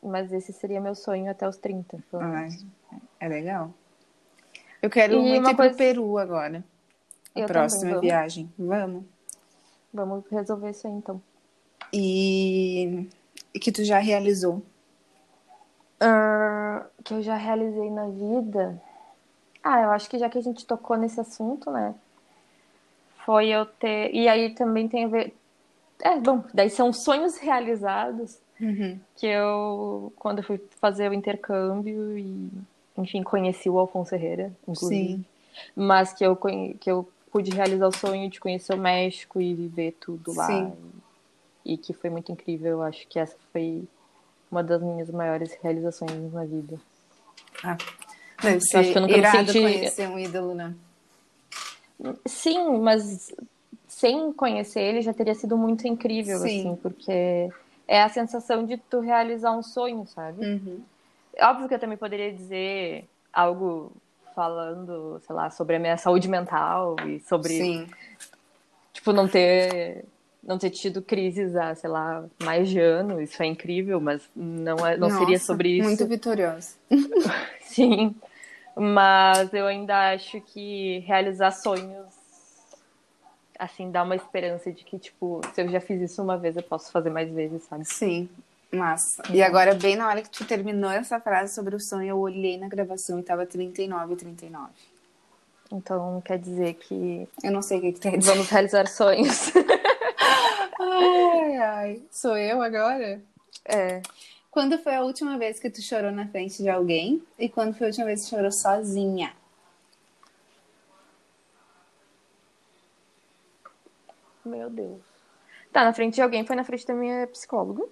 mas 0.03 0.29
esse 0.33 0.51
seria 0.51 0.81
meu 0.81 0.93
sonho 0.93 1.31
até 1.31 1.47
os 1.47 1.55
30. 1.55 2.03
pelo 2.11 2.21
Ai, 2.21 2.49
menos. 2.49 2.65
é 3.17 3.27
legal. 3.29 3.73
Eu 4.81 4.89
quero 4.89 5.13
E 5.13 5.19
muito 5.21 5.49
ir 5.51 5.55
coisa- 5.55 5.69
pro 5.69 5.77
Peru 5.77 6.17
agora. 6.17 6.61
A 7.33 7.39
Eu 7.39 7.47
próxima 7.47 7.79
também, 7.79 7.93
vamos. 7.95 8.05
viagem. 8.05 8.53
Vamos. 8.59 9.03
Vamos 9.93 10.23
resolver 10.29 10.69
isso 10.69 10.87
aí, 10.87 10.93
então. 10.93 11.21
E... 11.91 13.07
e 13.53 13.59
que 13.59 13.71
tu 13.71 13.83
já 13.83 13.99
realizou. 13.99 14.61
Ah, 15.99 16.85
que 17.03 17.13
eu 17.13 17.21
já 17.21 17.35
realizei 17.35 17.89
na 17.89 18.07
vida. 18.07 18.81
Ah, 19.63 19.81
eu 19.81 19.91
acho 19.91 20.09
que 20.09 20.17
já 20.17 20.29
que 20.29 20.37
a 20.37 20.41
gente 20.41 20.65
tocou 20.65 20.97
nesse 20.97 21.19
assunto, 21.19 21.69
né? 21.71 21.93
Foi 23.25 23.47
eu 23.47 23.65
ter. 23.65 24.13
E 24.13 24.27
aí 24.27 24.53
também 24.53 24.87
tem 24.87 25.05
a 25.05 25.07
ver. 25.07 25.35
É, 26.01 26.17
bom, 26.17 26.43
daí 26.53 26.69
são 26.69 26.93
sonhos 26.93 27.37
realizados 27.37 28.39
que 29.15 29.25
eu, 29.25 30.11
quando 30.17 30.39
eu 30.39 30.43
fui 30.43 30.61
fazer 30.81 31.09
o 31.09 31.13
intercâmbio 31.13 32.17
e, 32.17 32.49
enfim, 32.97 33.23
conheci 33.23 33.69
o 33.69 33.79
Alfonso 33.79 34.13
Herrera, 34.15 34.51
inclusive. 34.67 35.15
Sim. 35.15 35.25
Mas 35.75 36.13
que 36.13 36.25
eu, 36.25 36.35
que 36.35 36.89
eu 36.89 37.07
pude 37.31 37.51
realizar 37.51 37.87
o 37.87 37.95
sonho 37.95 38.29
de 38.29 38.39
conhecer 38.39 38.73
o 38.73 38.77
México 38.77 39.39
e 39.41 39.53
viver 39.53 39.97
tudo 39.99 40.33
lá. 40.33 40.47
Sim. 40.47 40.73
E, 41.65 41.73
e 41.73 41.77
que 41.77 41.93
foi 41.93 42.09
muito 42.09 42.31
incrível. 42.31 42.71
Eu 42.71 42.81
acho 42.83 43.07
que 43.07 43.19
essa 43.19 43.37
foi 43.51 43.87
uma 44.51 44.63
das 44.63 44.81
minhas 44.81 45.09
maiores 45.09 45.57
realizações 45.61 46.33
na 46.33 46.45
vida. 46.45 46.79
Ah, 47.63 47.77
deve 48.41 48.57
acho 48.57 48.65
ser 48.67 48.91
que 48.91 48.97
eu 48.97 49.01
nunca 49.01 49.17
irado 49.17 49.47
senti- 49.47 49.61
conhecer 49.61 50.07
um 50.07 50.17
ídolo, 50.19 50.55
né? 50.55 50.75
Sim, 52.25 52.79
mas 52.79 53.33
sem 53.87 54.31
conhecer 54.31 54.81
ele 54.81 55.01
já 55.01 55.13
teria 55.13 55.35
sido 55.35 55.57
muito 55.57 55.87
incrível, 55.87 56.37
Sim. 56.39 56.45
assim, 56.45 56.75
porque 56.81 57.49
é 57.87 58.01
a 58.01 58.09
sensação 58.09 58.65
de 58.65 58.77
tu 58.77 58.99
realizar 59.01 59.51
um 59.51 59.63
sonho, 59.63 60.05
sabe? 60.07 60.45
Uhum. 60.45 60.81
Óbvio 61.41 61.67
que 61.67 61.73
eu 61.73 61.79
também 61.79 61.97
poderia 61.97 62.33
dizer 62.33 63.05
algo 63.33 63.91
falando, 64.39 65.19
sei 65.27 65.35
lá, 65.35 65.49
sobre 65.49 65.75
a 65.75 65.79
minha 65.79 65.97
saúde 65.97 66.29
mental 66.29 66.95
e 67.05 67.19
sobre, 67.19 67.49
Sim. 67.49 67.87
tipo, 68.93 69.11
não 69.11 69.27
ter 69.27 70.05
não 70.41 70.57
ter 70.57 70.69
tido 70.69 71.01
crises 71.01 71.57
há, 71.57 71.75
sei 71.75 71.89
lá, 71.89 72.23
mais 72.41 72.69
de 72.69 72.79
ano, 72.79 73.21
isso 73.21 73.43
é 73.43 73.45
incrível, 73.45 73.99
mas 73.99 74.21
não, 74.33 74.77
é, 74.87 74.95
não 74.95 75.09
seria 75.09 75.33
Nossa, 75.33 75.45
sobre 75.45 75.71
isso. 75.71 75.83
Muito 75.83 76.07
vitoriosa. 76.07 76.77
Sim, 77.59 78.15
mas 78.77 79.53
eu 79.53 79.67
ainda 79.67 80.13
acho 80.13 80.39
que 80.39 80.99
realizar 80.99 81.51
sonhos, 81.51 82.07
assim, 83.59 83.91
dá 83.91 84.01
uma 84.03 84.15
esperança 84.15 84.71
de 84.71 84.85
que, 84.85 84.97
tipo, 84.97 85.41
se 85.53 85.61
eu 85.61 85.67
já 85.67 85.81
fiz 85.81 85.99
isso 85.99 86.23
uma 86.23 86.37
vez, 86.37 86.55
eu 86.55 86.63
posso 86.63 86.89
fazer 86.93 87.09
mais 87.09 87.29
vezes, 87.29 87.63
sabe? 87.63 87.83
Sim. 87.83 88.29
Massa. 88.71 89.23
E 89.31 89.41
agora, 89.41 89.73
bem 89.73 89.95
na 89.95 90.07
hora 90.07 90.21
que 90.21 90.29
tu 90.29 90.45
terminou 90.45 90.91
essa 90.91 91.19
frase 91.19 91.53
sobre 91.55 91.75
o 91.75 91.79
sonho, 91.79 92.09
eu 92.09 92.19
olhei 92.19 92.57
na 92.57 92.67
gravação 92.67 93.19
e 93.19 93.23
tava 93.23 93.45
39 93.45 94.13
e 94.13 94.15
39. 94.15 94.69
Então, 95.71 96.21
quer 96.23 96.37
dizer 96.37 96.75
que 96.75 97.27
Eu 97.43 97.51
não 97.51 97.61
sei 97.61 97.79
o 97.79 97.81
que, 97.81 97.93
que 97.93 97.99
quer 97.99 98.17
dizer. 98.17 98.31
vamos 98.31 98.49
realizar 98.49 98.87
sonhos. 98.87 99.51
Ai, 100.81 101.57
ai. 101.57 102.01
Sou 102.09 102.37
eu 102.37 102.61
agora? 102.61 103.21
É. 103.65 104.01
Quando 104.49 104.77
foi 104.79 104.95
a 104.95 105.01
última 105.03 105.37
vez 105.37 105.59
que 105.59 105.69
tu 105.69 105.81
chorou 105.81 106.11
na 106.11 106.27
frente 106.27 106.63
de 106.63 106.69
alguém? 106.69 107.21
E 107.37 107.49
quando 107.49 107.73
foi 107.75 107.87
a 107.87 107.89
última 107.89 108.05
vez 108.05 108.21
que 108.21 108.27
tu 108.27 108.29
chorou 108.35 108.51
sozinha? 108.51 109.33
Meu 114.45 114.69
Deus. 114.69 115.01
Tá, 115.71 115.83
na 115.83 115.93
frente 115.93 116.15
de 116.15 116.21
alguém, 116.21 116.45
foi 116.45 116.55
na 116.55 116.63
frente 116.63 116.85
da 116.87 116.93
minha 116.93 117.27
psicóloga. 117.27 117.83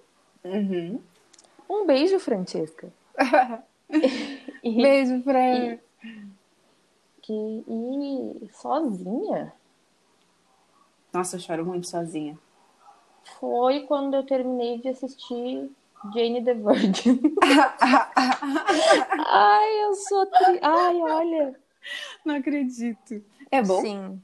Uhum. 0.48 1.00
Um 1.68 1.86
beijo, 1.86 2.18
Francesca. 2.18 2.92
E, 4.62 4.82
Beijo 4.82 5.22
pra. 5.22 5.40
E- 5.54 5.80
que, 7.22 7.32
e 7.32 8.48
sozinha 8.52 9.52
Nossa, 11.12 11.36
eu 11.36 11.40
choro 11.40 11.64
muito 11.64 11.86
sozinha. 11.88 12.38
foi 13.38 13.86
quando 13.86 14.14
eu 14.14 14.26
terminei 14.26 14.78
de 14.78 14.88
assistir 14.88 15.70
Jane 16.12 16.44
the 16.44 16.54
Virgin. 16.54 17.20
Ai, 19.26 19.84
eu 19.84 19.94
sou 19.94 20.26
tri... 20.26 20.58
Ai, 20.60 20.96
olha. 21.02 21.60
Não 22.24 22.34
acredito. 22.36 23.22
É 23.50 23.62
bom? 23.62 23.80
Sim. 23.80 24.22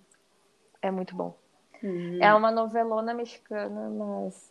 É 0.82 0.90
muito 0.90 1.14
bom. 1.16 1.34
Hum. 1.82 2.18
É 2.20 2.34
uma 2.34 2.50
novelona 2.50 3.14
mexicana, 3.14 3.88
mas 3.90 4.50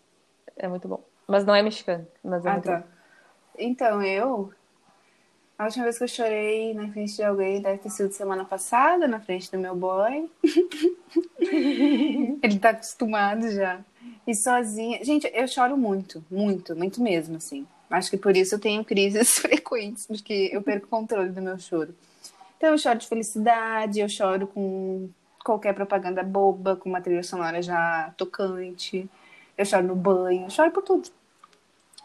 é 0.56 0.68
muito 0.68 0.88
bom. 0.88 1.04
Mas 1.28 1.46
não 1.46 1.56
é 1.56 1.62
mexicana, 1.62 2.08
mas 2.24 2.46
é 2.46 2.50
Ah, 2.50 2.60
tá. 2.60 2.84
Então, 3.58 4.02
eu. 4.02 4.52
A 5.58 5.66
última 5.66 5.84
vez 5.84 5.98
que 5.98 6.04
eu 6.04 6.08
chorei 6.08 6.74
na 6.74 6.92
frente 6.92 7.16
de 7.16 7.24
alguém 7.24 7.62
deve 7.62 7.78
ter 7.78 7.90
sido 7.90 8.12
semana 8.12 8.44
passada, 8.44 9.08
na 9.08 9.20
frente 9.20 9.52
do 9.52 9.60
meu 9.60 9.76
boy. 9.76 10.30
Ele 12.42 12.60
tá 12.60 12.72
acostumado 12.72 13.50
já. 13.52 13.80
E 14.26 14.36
sozinha. 14.36 15.04
Gente, 15.04 15.30
eu 15.34 15.48
choro 15.48 15.78
muito, 15.78 16.24
muito, 16.30 16.76
muito 16.76 17.02
mesmo, 17.02 17.38
assim. 17.38 17.68
Acho 17.90 18.10
que 18.10 18.18
por 18.18 18.36
isso 18.36 18.56
eu 18.56 18.60
tenho 18.60 18.84
crises 18.84 19.34
frequentes, 19.38 20.08
porque 20.08 20.50
eu 20.52 20.62
perco 20.62 20.88
o 20.88 20.90
controle 20.90 21.30
do 21.30 21.42
meu 21.42 21.60
choro. 21.60 21.94
Então, 22.58 22.72
eu 22.72 22.78
choro 22.78 22.98
de 22.98 23.08
felicidade, 23.08 24.00
eu 24.00 24.10
choro 24.10 24.48
com 24.48 25.10
qualquer 25.44 25.74
propaganda 25.76 26.24
boba, 26.24 26.76
com 26.76 26.90
uma 26.90 27.02
trilha 27.02 27.24
sonora 27.24 27.62
já 27.62 28.14
tocante. 28.18 29.08
Eu 29.58 29.66
choro 29.66 29.88
no 29.88 29.96
banho, 29.96 30.50
choro 30.50 30.72
por 30.72 30.84
tudo. 30.84 31.10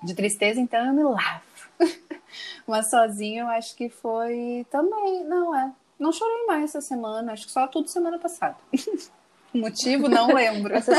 De 0.02 0.14
tristeza, 0.14 0.60
então, 0.60 0.86
eu 0.86 0.92
me 0.92 1.02
lavo. 1.02 1.42
Mas 2.66 2.90
sozinho, 2.90 3.44
eu 3.44 3.48
acho 3.48 3.74
que 3.74 3.88
foi 3.88 4.66
também. 4.70 5.24
Não, 5.24 5.54
é. 5.56 5.72
Não 5.98 6.12
chorei 6.12 6.46
mais 6.46 6.64
essa 6.64 6.80
semana, 6.80 7.32
acho 7.32 7.46
que 7.46 7.52
só 7.52 7.66
tudo 7.66 7.88
semana 7.88 8.18
passada. 8.18 8.56
Motivo, 9.52 10.08
não 10.08 10.28
lembro. 10.28 10.74
Essa, 10.74 10.92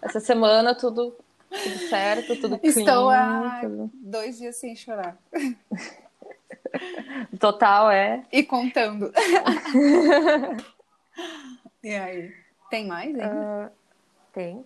essa 0.00 0.20
semana 0.20 0.74
tudo, 0.74 1.14
tudo 1.50 1.78
certo, 1.90 2.36
tudo 2.40 2.56
clean. 2.60 2.70
Estou 2.70 3.10
há 3.10 3.58
tudo- 3.60 3.90
dois 3.94 4.38
dias 4.38 4.56
sem 4.56 4.74
chorar. 4.76 5.18
Total 7.40 7.90
é. 7.90 8.24
E 8.32 8.42
contando. 8.44 9.12
e 11.82 11.94
aí? 11.94 12.32
Tem 12.70 12.86
mais, 12.86 13.14
hein? 13.14 13.22
ah, 13.22 13.70
tem. 14.32 14.64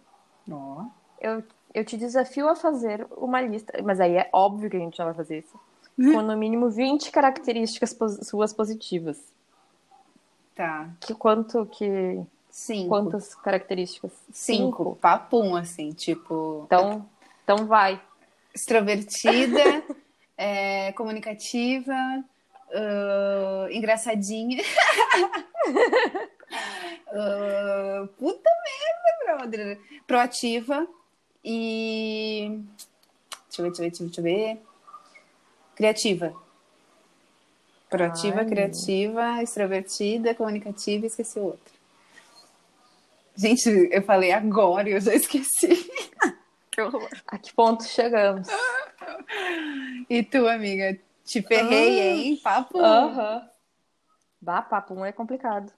Ó. 0.51 0.85
Eu, 1.23 1.45
eu 1.73 1.85
te 1.85 1.97
desafio 1.97 2.49
a 2.49 2.57
fazer 2.57 3.07
uma 3.17 3.41
lista, 3.41 3.81
mas 3.83 4.01
aí 4.01 4.17
é 4.17 4.29
óbvio 4.33 4.69
que 4.69 4.77
a 4.77 4.81
gente 4.81 4.99
não 4.99 5.07
vai 5.07 5.15
fazer 5.15 5.39
isso. 5.39 5.59
Com 5.97 6.21
no 6.23 6.37
mínimo 6.37 6.69
20 6.69 7.13
características 7.13 7.97
suas 8.23 8.53
positivas. 8.53 9.19
Tá. 10.55 10.91
Que 11.01 11.15
quanto 11.15 11.65
que. 11.67 12.21
Cinco. 12.51 12.89
Quantas 12.89 13.35
características? 13.37 14.11
Cinco. 14.33 14.97
Papum, 15.01 15.55
assim, 15.55 15.93
tipo. 15.93 16.65
Então, 16.67 17.07
então 17.45 17.67
vai. 17.67 18.03
extrovertida, 18.55 19.85
é, 20.37 20.93
comunicativa, 20.93 21.95
ah, 22.75 23.69
engraçadinha. 23.71 24.63
Ah, 27.15 28.09
puta 28.19 28.51
merda, 28.65 29.39
brother. 29.39 29.81
Proativa 30.07 30.89
e. 31.44 32.61
Deixa 33.48 33.61
eu 33.62 33.64
ver, 33.70 33.78
deixa 33.78 33.83
eu 33.83 33.88
ver, 33.88 34.07
deixa 34.07 34.20
eu 34.20 34.24
ver. 34.24 34.62
Criativa. 35.74 36.35
Proativa, 37.88 38.38
Ai. 38.38 38.46
criativa, 38.46 39.42
extrovertida, 39.42 40.35
comunicativa 40.35 41.05
e 41.05 41.09
esqueci 41.09 41.38
o 41.38 41.44
outro. 41.44 41.72
Gente, 43.35 43.68
eu 43.90 44.02
falei 44.02 44.33
agora 44.33 44.88
e 44.88 44.92
eu 44.92 45.00
já 45.00 45.14
esqueci. 45.14 45.68
que 46.70 46.81
horror. 46.81 47.09
A 47.26 47.38
que 47.38 47.52
ponto 47.55 47.85
chegamos? 47.85 48.48
E 50.09 50.22
tu, 50.22 50.46
amiga? 50.48 50.98
Te 51.24 51.42
ferrei, 51.42 52.00
Ah. 52.00 52.05
hein? 52.14 52.40
Papo. 52.42 52.78
Aham. 52.78 53.48
Bah, 54.40 54.62
papo 54.62 54.94
um 54.94 55.05
é 55.05 55.12
complicado. 55.12 55.72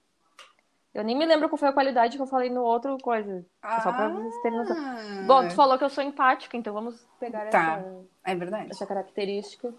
Eu 0.95 1.03
nem 1.03 1.13
me 1.13 1.25
lembro 1.25 1.49
qual 1.49 1.57
foi 1.59 1.67
a 1.67 1.73
qualidade 1.73 2.15
que 2.15 2.23
eu 2.23 2.27
falei 2.27 2.49
no 2.49 2.61
outro 2.63 2.97
coisa. 2.99 3.45
Só 3.83 3.91
pra 3.91 4.07
vocês 4.07 4.41
terem 4.41 4.57
noção. 4.57 4.77
Ah, 4.79 5.23
Bom, 5.27 5.45
tu 5.49 5.53
falou 5.53 5.77
que 5.77 5.83
eu 5.83 5.89
sou 5.89 6.01
empática, 6.01 6.55
então 6.55 6.73
vamos 6.73 7.05
pegar 7.19 7.49
Tá. 7.49 7.79
essa, 7.79 7.95
É 8.23 8.33
verdade. 8.33 8.69
essa 8.71 8.85
característica. 8.85 9.73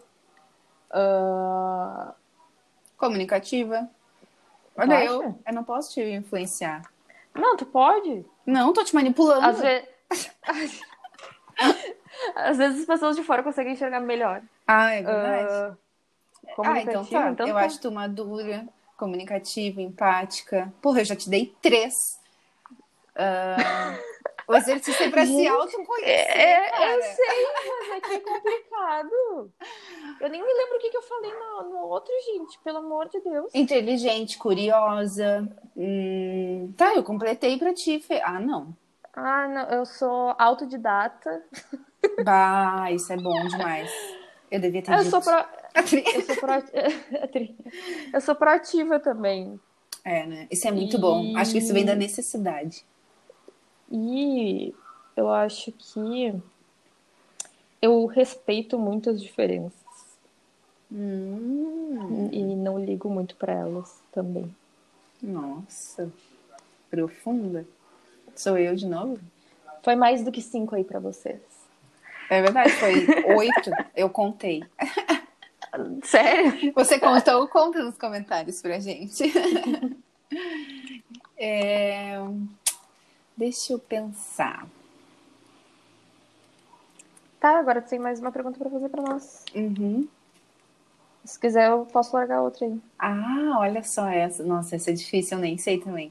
Ah, 0.90 2.12
Comunicativa. 2.98 3.88
Olha, 4.76 5.04
eu, 5.06 5.38
eu 5.46 5.54
não 5.54 5.64
posso 5.64 5.94
te 5.94 6.02
influenciar. 6.02 6.82
Não, 7.34 7.56
tu 7.56 7.64
pode. 7.64 8.24
Não, 8.44 8.74
tô 8.74 8.84
te 8.84 8.94
manipulando. 8.94 9.46
Às 9.46 9.58
vezes. 9.58 9.88
Às 12.34 12.58
vezes 12.58 12.80
as 12.80 12.86
pessoas 12.86 13.16
de 13.16 13.22
fora 13.22 13.42
conseguem 13.42 13.72
enxergar 13.72 14.00
melhor. 14.00 14.42
Ah, 14.66 14.92
é 14.92 15.02
verdade. 15.02 15.48
Ah, 15.50 15.76
ah, 16.64 16.80
então 16.80 17.04
tá. 17.04 17.34
eu 17.38 17.54
tá. 17.54 17.60
acho 17.60 17.80
tu 17.80 17.90
madura, 17.90 18.66
comunicativa, 18.96 19.80
empática. 19.80 20.72
Porra, 20.82 21.00
eu 21.00 21.04
já 21.04 21.16
te 21.16 21.28
dei 21.30 21.54
três. 21.62 21.94
Ah, 23.14 23.98
O 24.48 24.54
exercício 24.54 25.04
é 25.06 25.10
pra 25.10 25.26
se 25.26 25.46
autoconhecer, 25.48 26.08
É, 26.08 26.70
cara. 26.70 26.92
eu 26.92 27.02
sei, 27.02 27.46
mas 27.88 27.90
é 27.96 28.00
que 28.00 28.14
é 28.14 28.20
complicado. 28.20 29.52
Eu 30.20 30.28
nem 30.30 30.40
me 30.40 30.52
lembro 30.52 30.76
o 30.76 30.78
que, 30.80 30.90
que 30.90 30.96
eu 30.96 31.02
falei 31.02 31.32
no, 31.32 31.70
no 31.70 31.78
outro, 31.88 32.12
gente. 32.24 32.56
Pelo 32.60 32.78
amor 32.78 33.08
de 33.08 33.20
Deus. 33.20 33.52
Inteligente, 33.54 34.38
curiosa. 34.38 35.48
Hum, 35.76 36.72
Tá, 36.76 36.94
eu 36.94 37.02
completei 37.02 37.58
pra 37.58 37.74
ti. 37.74 37.98
Fê. 37.98 38.20
Ah, 38.24 38.38
não. 38.38 38.72
Ah, 39.14 39.48
não, 39.48 39.68
eu 39.70 39.84
sou 39.84 40.34
autodidata. 40.38 41.42
Bah, 42.22 42.90
isso 42.92 43.12
é 43.12 43.16
bom 43.16 43.48
demais. 43.48 43.90
Eu 44.48 44.60
devia 44.60 44.80
ter 44.82 44.92
Eu 44.92 44.98
dito. 44.98 45.10
sou, 45.10 45.20
pro... 45.22 45.44
Atri- 45.78 46.04
eu, 46.14 46.22
sou 46.22 46.36
pro... 46.36 46.52
eu 48.14 48.20
sou 48.20 48.34
proativa 48.34 48.98
também. 48.98 49.60
É, 50.04 50.24
né? 50.26 50.46
Isso 50.50 50.66
é 50.66 50.72
muito 50.72 50.96
E- 50.96 51.00
bom. 51.00 51.36
Acho 51.36 51.52
que 51.52 51.58
isso 51.58 51.72
vem 51.74 51.84
da 51.84 51.94
necessidade. 51.94 52.84
E 53.90 54.74
eu 55.16 55.30
acho 55.30 55.72
que 55.72 56.34
eu 57.82 58.06
respeito 58.06 58.78
muito 58.78 59.10
as 59.10 59.20
diferenças. 59.20 59.74
Hum, 60.92 62.28
E 62.32 62.42
não 62.42 62.78
ligo 62.78 63.08
muito 63.10 63.34
pra 63.36 63.52
elas 63.52 63.98
também. 64.12 64.54
nossa. 65.22 66.10
Profunda. 66.90 67.66
Sou 68.34 68.56
eu 68.56 68.76
de 68.76 68.86
novo? 68.86 69.18
Foi 69.82 69.96
mais 69.96 70.22
do 70.22 70.30
que 70.30 70.40
cinco 70.40 70.74
aí 70.76 70.84
pra 70.84 71.00
vocês. 71.00 71.40
É 72.30 72.40
verdade, 72.40 72.70
foi 72.72 73.06
oito. 73.34 73.70
Eu 73.94 74.08
contei. 74.08 74.62
Sério? 76.02 76.72
Você 76.74 76.98
contou? 76.98 77.46
Conta 77.48 77.82
nos 77.82 77.96
comentários 77.96 78.60
pra 78.60 78.78
gente. 78.78 79.24
É, 81.38 82.18
Deixa 83.36 83.74
eu 83.74 83.78
pensar. 83.78 84.66
Tá, 87.38 87.58
agora 87.58 87.82
tem 87.82 87.98
mais 87.98 88.18
uma 88.18 88.32
pergunta 88.32 88.58
pra 88.58 88.70
fazer 88.70 88.88
pra 88.88 89.02
nós. 89.02 89.44
Uhum. 89.54 90.08
Se 91.22 91.38
quiser, 91.38 91.68
eu 91.68 91.84
posso 91.84 92.16
largar 92.16 92.40
outra 92.40 92.64
aí. 92.64 92.80
Ah, 92.98 93.56
olha 93.58 93.82
só 93.82 94.08
essa. 94.08 94.42
Nossa, 94.42 94.76
essa 94.76 94.90
é 94.90 94.94
difícil, 94.94 95.36
eu 95.36 95.42
nem 95.42 95.58
sei 95.58 95.78
também. 95.78 96.10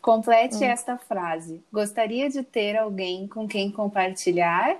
Complete 0.00 0.62
esta 0.62 0.96
frase. 0.96 1.60
Gostaria 1.72 2.30
de 2.30 2.44
ter 2.44 2.76
alguém 2.76 3.26
com 3.26 3.48
quem 3.48 3.70
compartilhar. 3.72 4.76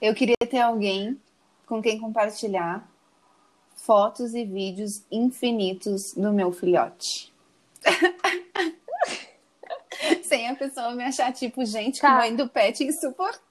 Eu 0.00 0.14
queria 0.14 0.36
ter 0.48 0.60
alguém 0.60 1.20
com 1.66 1.82
quem 1.82 1.98
compartilhar 1.98 2.88
fotos 3.92 4.34
e 4.34 4.44
vídeos 4.44 5.02
infinitos 5.10 6.12
do 6.12 6.30
meu 6.30 6.52
filhote. 6.52 7.32
Sem 10.22 10.46
a 10.50 10.54
pessoa 10.54 10.94
me 10.94 11.04
achar 11.04 11.32
tipo, 11.32 11.64
gente, 11.64 12.00
Tá. 12.02 12.16
mãe 12.16 12.36
do 12.36 12.46
pet 12.50 12.84
insuportável. 12.84 13.48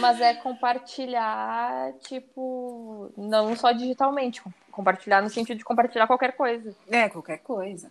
Mas 0.00 0.18
é 0.20 0.32
compartilhar, 0.34 1.92
tipo, 2.08 3.12
não 3.18 3.54
só 3.54 3.70
digitalmente, 3.72 4.40
com- 4.40 4.52
compartilhar 4.72 5.20
no 5.20 5.28
sentido 5.28 5.58
de 5.58 5.64
compartilhar 5.64 6.06
qualquer 6.06 6.32
coisa. 6.36 6.74
É, 6.90 7.08
qualquer 7.10 7.38
coisa. 7.38 7.90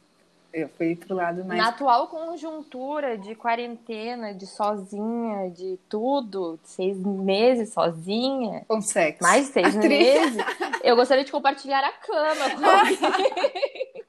Eu 0.51 0.67
fui 0.69 0.95
pro 0.95 1.15
lado 1.15 1.45
mais. 1.45 1.61
Na 1.61 1.69
atual 1.69 2.07
conjuntura 2.07 3.17
de 3.17 3.35
quarentena, 3.35 4.33
de 4.33 4.47
sozinha, 4.47 5.49
de 5.51 5.77
tudo, 5.87 6.59
seis 6.63 6.97
meses 6.97 7.71
sozinha, 7.71 8.65
Com 8.67 8.81
sexo. 8.81 9.21
mais 9.21 9.45
seis 9.47 9.67
Atri- 9.77 9.89
meses, 9.89 10.43
eu 10.83 10.95
gostaria 10.95 11.23
de 11.23 11.31
compartilhar 11.31 11.83
a 11.83 11.91
cama 11.91 12.49
com 12.57 12.65
alguém. 12.65 14.03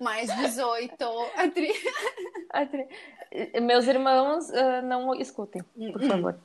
Mais 0.00 0.34
18. 0.34 0.94
Atri... 1.36 1.70
Atri- 2.50 2.88
Meus 3.60 3.86
irmãos, 3.86 4.50
ah, 4.52 4.82
não 4.82 5.14
escutem, 5.14 5.62
por 5.92 6.02
favor. 6.06 6.38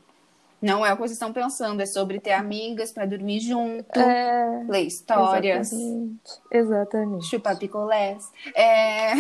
Não 0.62 0.86
é 0.86 0.92
o 0.92 0.96
que 0.96 1.02
vocês 1.02 1.14
estão 1.14 1.32
pensando, 1.32 1.82
é 1.82 1.86
sobre 1.86 2.20
ter 2.20 2.34
amigas 2.34 2.92
pra 2.92 3.06
dormir 3.06 3.40
junto, 3.40 3.98
É, 3.98 4.66
ler 4.68 4.82
histórias, 4.82 5.72
exatamente. 5.72 6.42
Exatamente. 6.52 7.26
chupar 7.28 7.58
picolés. 7.58 8.30
É... 8.54 9.14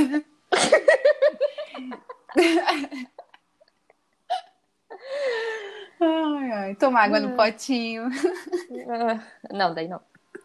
ai, 6.01 6.51
ai, 6.51 6.75
tomar 6.75 7.03
água 7.03 7.19
no 7.19 7.35
potinho. 7.35 8.09
Ah, 8.89 9.21
não, 9.51 9.73
daí 9.73 9.87
não. 9.87 10.01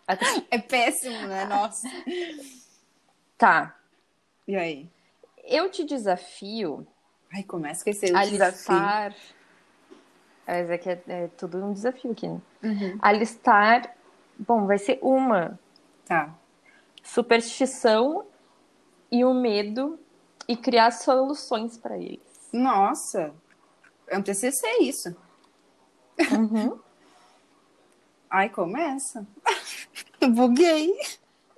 É 0.51 0.59
péssimo, 0.59 1.19
né? 1.27 1.47
Nossa. 1.47 1.89
Tá. 3.39 3.75
E 4.47 4.55
aí? 4.55 4.91
Eu 5.45 5.71
te 5.71 5.85
desafio 5.85 6.87
Ai, 7.35 7.43
começa 7.43 7.83
com 7.83 7.91
esse 7.91 8.15
a 8.15 8.25
desafio. 8.25 8.77
Mas 10.47 10.69
é 10.71 10.79
que 10.79 10.91
é, 10.91 11.03
é 11.09 11.29
tudo 11.29 11.65
um 11.65 11.73
desafio 11.73 12.13
aqui, 12.13 12.29
né? 12.29 12.41
Uhum. 12.63 12.99
A 13.01 13.13
listar. 13.13 13.95
Bom, 14.39 14.67
vai 14.67 14.79
ser 14.79 14.99
uma 15.01 15.59
Tá. 16.07 16.35
superstição 17.03 18.27
e 19.11 19.25
o 19.25 19.33
medo 19.33 19.99
e 20.47 20.57
criar 20.57 20.91
soluções 20.91 21.79
para 21.79 21.97
eles. 21.97 22.49
Nossa. 22.53 23.33
É 24.09 24.19
um 24.19 24.23
TCC 24.23 24.67
isso. 24.81 25.17
Uhum. 26.31 26.79
Ai, 28.29 28.49
começa. 28.51 29.27
Buguei. 30.35 30.93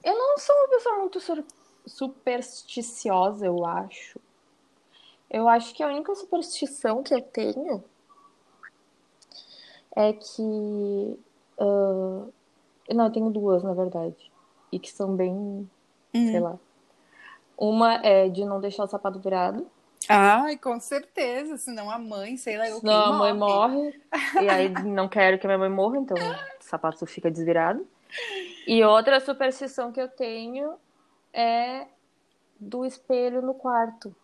Eu 0.05 0.17
não 0.17 0.39
sou 0.39 0.55
uma 0.55 0.69
pessoa 0.69 0.97
muito 0.99 1.21
supersticiosa, 1.87 3.47
eu 3.47 3.65
acho. 3.67 4.21
Eu 5.29 5.49
acho 5.49 5.75
que 5.75 5.83
a 5.83 5.89
única 5.89 6.15
superstição 6.15 7.03
que 7.03 7.13
eu 7.15 7.21
tenho 7.23 7.83
é 9.97 10.13
que. 10.13 11.19
ah, 11.59 12.27
não, 12.95 13.07
eu 13.07 13.13
tenho 13.13 13.31
duas, 13.31 13.63
na 13.65 13.73
verdade. 13.73 14.31
E 14.71 14.79
que 14.79 14.93
são 14.93 15.17
bem. 15.17 15.69
sei 16.13 16.39
lá. 16.39 16.59
Uma 17.59 17.95
é 18.07 18.29
de 18.29 18.45
não 18.45 18.61
deixar 18.61 18.85
o 18.85 18.89
sapato 18.89 19.19
virado. 19.19 19.67
Ai, 20.09 20.57
com 20.59 20.79
certeza. 20.79 21.57
Senão 21.57 21.91
a 21.91 21.99
mãe, 21.99 22.37
sei 22.37 22.59
lá, 22.59 22.69
eu 22.69 22.79
Senão 22.81 22.95
a 22.95 23.13
mãe 23.13 23.33
morre. 23.33 24.01
E 24.43 24.49
aí 24.49 24.69
não 24.85 25.09
quero 25.09 25.39
que 25.39 25.47
a 25.47 25.49
minha 25.49 25.59
mãe 25.59 25.71
morra, 25.71 25.99
então 25.99 26.17
o 26.17 26.63
sapato 26.63 27.05
fica 27.07 27.31
desvirado. 27.31 27.87
E 28.67 28.85
outra 28.85 29.19
superstição 29.21 29.91
que 29.91 30.01
eu 30.01 30.09
tenho 30.09 30.75
é 31.33 31.87
do 32.59 32.85
espelho 32.85 33.43
no 33.43 33.55
quarto. 33.55 34.15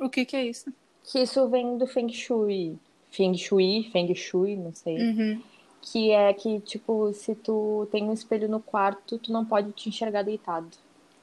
O 0.00 0.08
que 0.08 0.24
que 0.24 0.36
é 0.36 0.44
isso? 0.44 0.72
Que 1.04 1.20
isso 1.20 1.48
vem 1.48 1.78
do 1.78 1.86
Feng 1.86 2.12
Shui. 2.12 2.78
Feng 3.18 3.36
Shui, 3.36 3.90
Feng 3.92 4.14
Shui, 4.14 4.56
não 4.56 4.72
sei. 4.72 4.96
Uhum. 4.96 5.42
Que 5.82 6.12
é 6.12 6.32
que, 6.32 6.60
tipo, 6.60 7.12
se 7.12 7.34
tu 7.34 7.88
tem 7.90 8.04
um 8.04 8.12
espelho 8.12 8.48
no 8.48 8.60
quarto, 8.60 9.18
tu 9.18 9.32
não 9.32 9.44
pode 9.44 9.72
te 9.72 9.88
enxergar 9.88 10.22
deitado. 10.22 10.68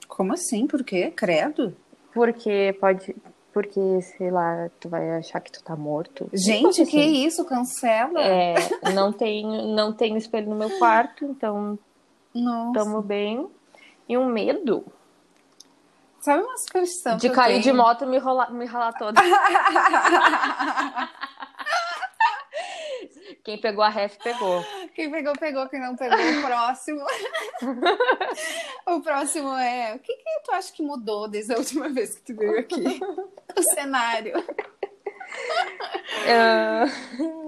Como 0.05 0.34
assim? 0.34 0.67
Por 0.67 0.84
quê? 0.84 1.12
Credo? 1.15 1.73
Porque 2.13 2.75
pode. 2.81 3.15
Porque, 3.53 4.01
sei 4.01 4.29
lá, 4.29 4.69
tu 4.81 4.89
vai 4.89 5.10
achar 5.12 5.39
que 5.39 5.51
tu 5.51 5.63
tá 5.63 5.77
morto. 5.77 6.29
Gente, 6.34 6.81
Assim. 6.81 6.91
que 6.91 7.01
isso? 7.01 7.45
Cancela? 7.45 8.21
É, 8.21 8.55
não 8.93 9.13
tenho, 9.13 9.73
não 9.73 9.93
tenho 9.93 10.17
espelho 10.17 10.49
no 10.49 10.58
meu 10.58 10.77
quarto, 10.77 11.23
então 11.23 11.79
Nossa. 12.34 12.79
tamo 12.79 13.01
bem. 13.01 13.47
E 14.10 14.17
um 14.17 14.25
medo 14.25 14.84
Sabe 16.25 16.41
uma 16.41 16.58
superstição 16.58 17.17
de 17.17 17.29
cair 17.29 17.62
de 17.62 17.71
moto 17.71 18.03
e 18.03 18.08
me, 18.08 18.17
rolar, 18.17 18.51
me 18.51 18.65
ralar 18.65 18.93
toda. 18.93 19.21
Quem 23.45 23.60
pegou 23.60 23.84
a 23.84 23.89
ref 23.89 24.17
pegou. 24.23 24.65
Quem 24.95 25.12
pegou, 25.12 25.34
pegou. 25.34 25.69
Quem 25.69 25.79
não 25.79 25.95
pegou, 25.95 26.17
o 26.17 26.41
próximo. 26.41 27.05
o 28.88 29.01
próximo 29.01 29.55
é... 29.55 29.93
O 29.93 29.99
que 29.99 30.15
que 30.15 30.39
tu 30.43 30.51
acha 30.51 30.73
que 30.73 30.81
mudou 30.81 31.27
desde 31.27 31.53
a 31.53 31.58
última 31.58 31.88
vez 31.88 32.15
que 32.15 32.23
tu 32.23 32.36
veio 32.36 32.58
aqui? 32.58 32.99
o 33.55 33.63
cenário. 33.75 34.34
Ah, 36.27 36.86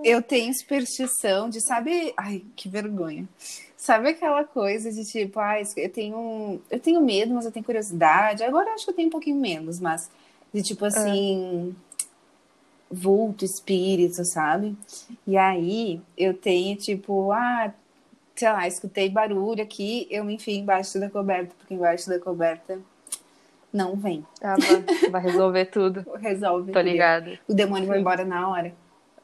Eu 0.03 0.21
tenho 0.21 0.53
superstição 0.53 1.49
de, 1.49 1.59
sabe... 1.61 2.13
Ai, 2.15 2.43
que 2.55 2.69
vergonha. 2.69 3.27
Sabe 3.75 4.09
aquela 4.09 4.43
coisa 4.43 4.91
de 4.91 5.03
tipo, 5.03 5.39
ai, 5.39 5.63
eu 5.77 5.89
tenho, 5.89 6.61
eu 6.69 6.79
tenho 6.79 7.01
medo, 7.01 7.33
mas 7.33 7.45
eu 7.45 7.51
tenho 7.51 7.65
curiosidade. 7.65 8.43
Agora 8.43 8.69
eu 8.69 8.73
acho 8.75 8.85
que 8.85 8.91
eu 8.91 8.95
tenho 8.95 9.07
um 9.07 9.11
pouquinho 9.11 9.37
menos, 9.37 9.79
mas 9.79 10.11
de 10.53 10.61
tipo 10.61 10.85
assim, 10.85 11.75
vulto, 12.89 13.43
espírito, 13.43 14.23
sabe? 14.25 14.75
E 15.25 15.37
aí 15.37 16.01
eu 16.17 16.33
tenho 16.33 16.75
tipo, 16.77 17.31
ah, 17.31 17.73
sei 18.35 18.51
lá, 18.51 18.67
escutei 18.67 19.09
barulho 19.09 19.61
aqui, 19.63 20.07
eu 20.09 20.23
me 20.23 20.35
enfio 20.35 20.55
embaixo 20.55 20.99
da 20.99 21.09
coberta, 21.09 21.53
porque 21.57 21.73
embaixo 21.73 22.07
da 22.09 22.19
coberta 22.19 22.79
não 23.73 23.95
vem. 23.95 24.25
ah, 24.41 24.55
vai, 24.55 25.09
vai 25.09 25.21
resolver 25.21 25.65
tudo. 25.65 26.05
Resolve. 26.19 26.71
Tô 26.71 26.79
ligada. 26.81 27.39
O 27.47 27.53
demônio 27.53 27.87
vai 27.87 27.99
embora 27.99 28.23
na 28.23 28.49
hora. 28.49 28.73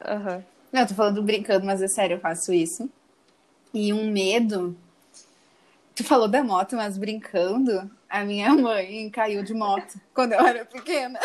Aham. 0.04 0.44
Não, 0.72 0.80
eu 0.80 0.88
tô 0.88 0.94
falando 0.94 1.22
brincando, 1.22 1.64
mas 1.64 1.80
é 1.80 1.88
sério, 1.88 2.16
eu 2.16 2.20
faço 2.20 2.52
isso. 2.52 2.90
E 3.72 3.92
um 3.92 4.10
medo. 4.10 4.76
Tu 5.94 6.02
falou 6.02 6.26
da 6.28 6.42
moto, 6.42 6.76
mas 6.76 6.98
brincando. 6.98 7.88
A 8.14 8.24
minha 8.24 8.50
mãe 8.54 9.10
caiu 9.10 9.42
de 9.42 9.52
moto 9.52 9.98
quando 10.14 10.34
eu 10.34 10.40
era 10.46 10.64
pequena. 10.64 11.18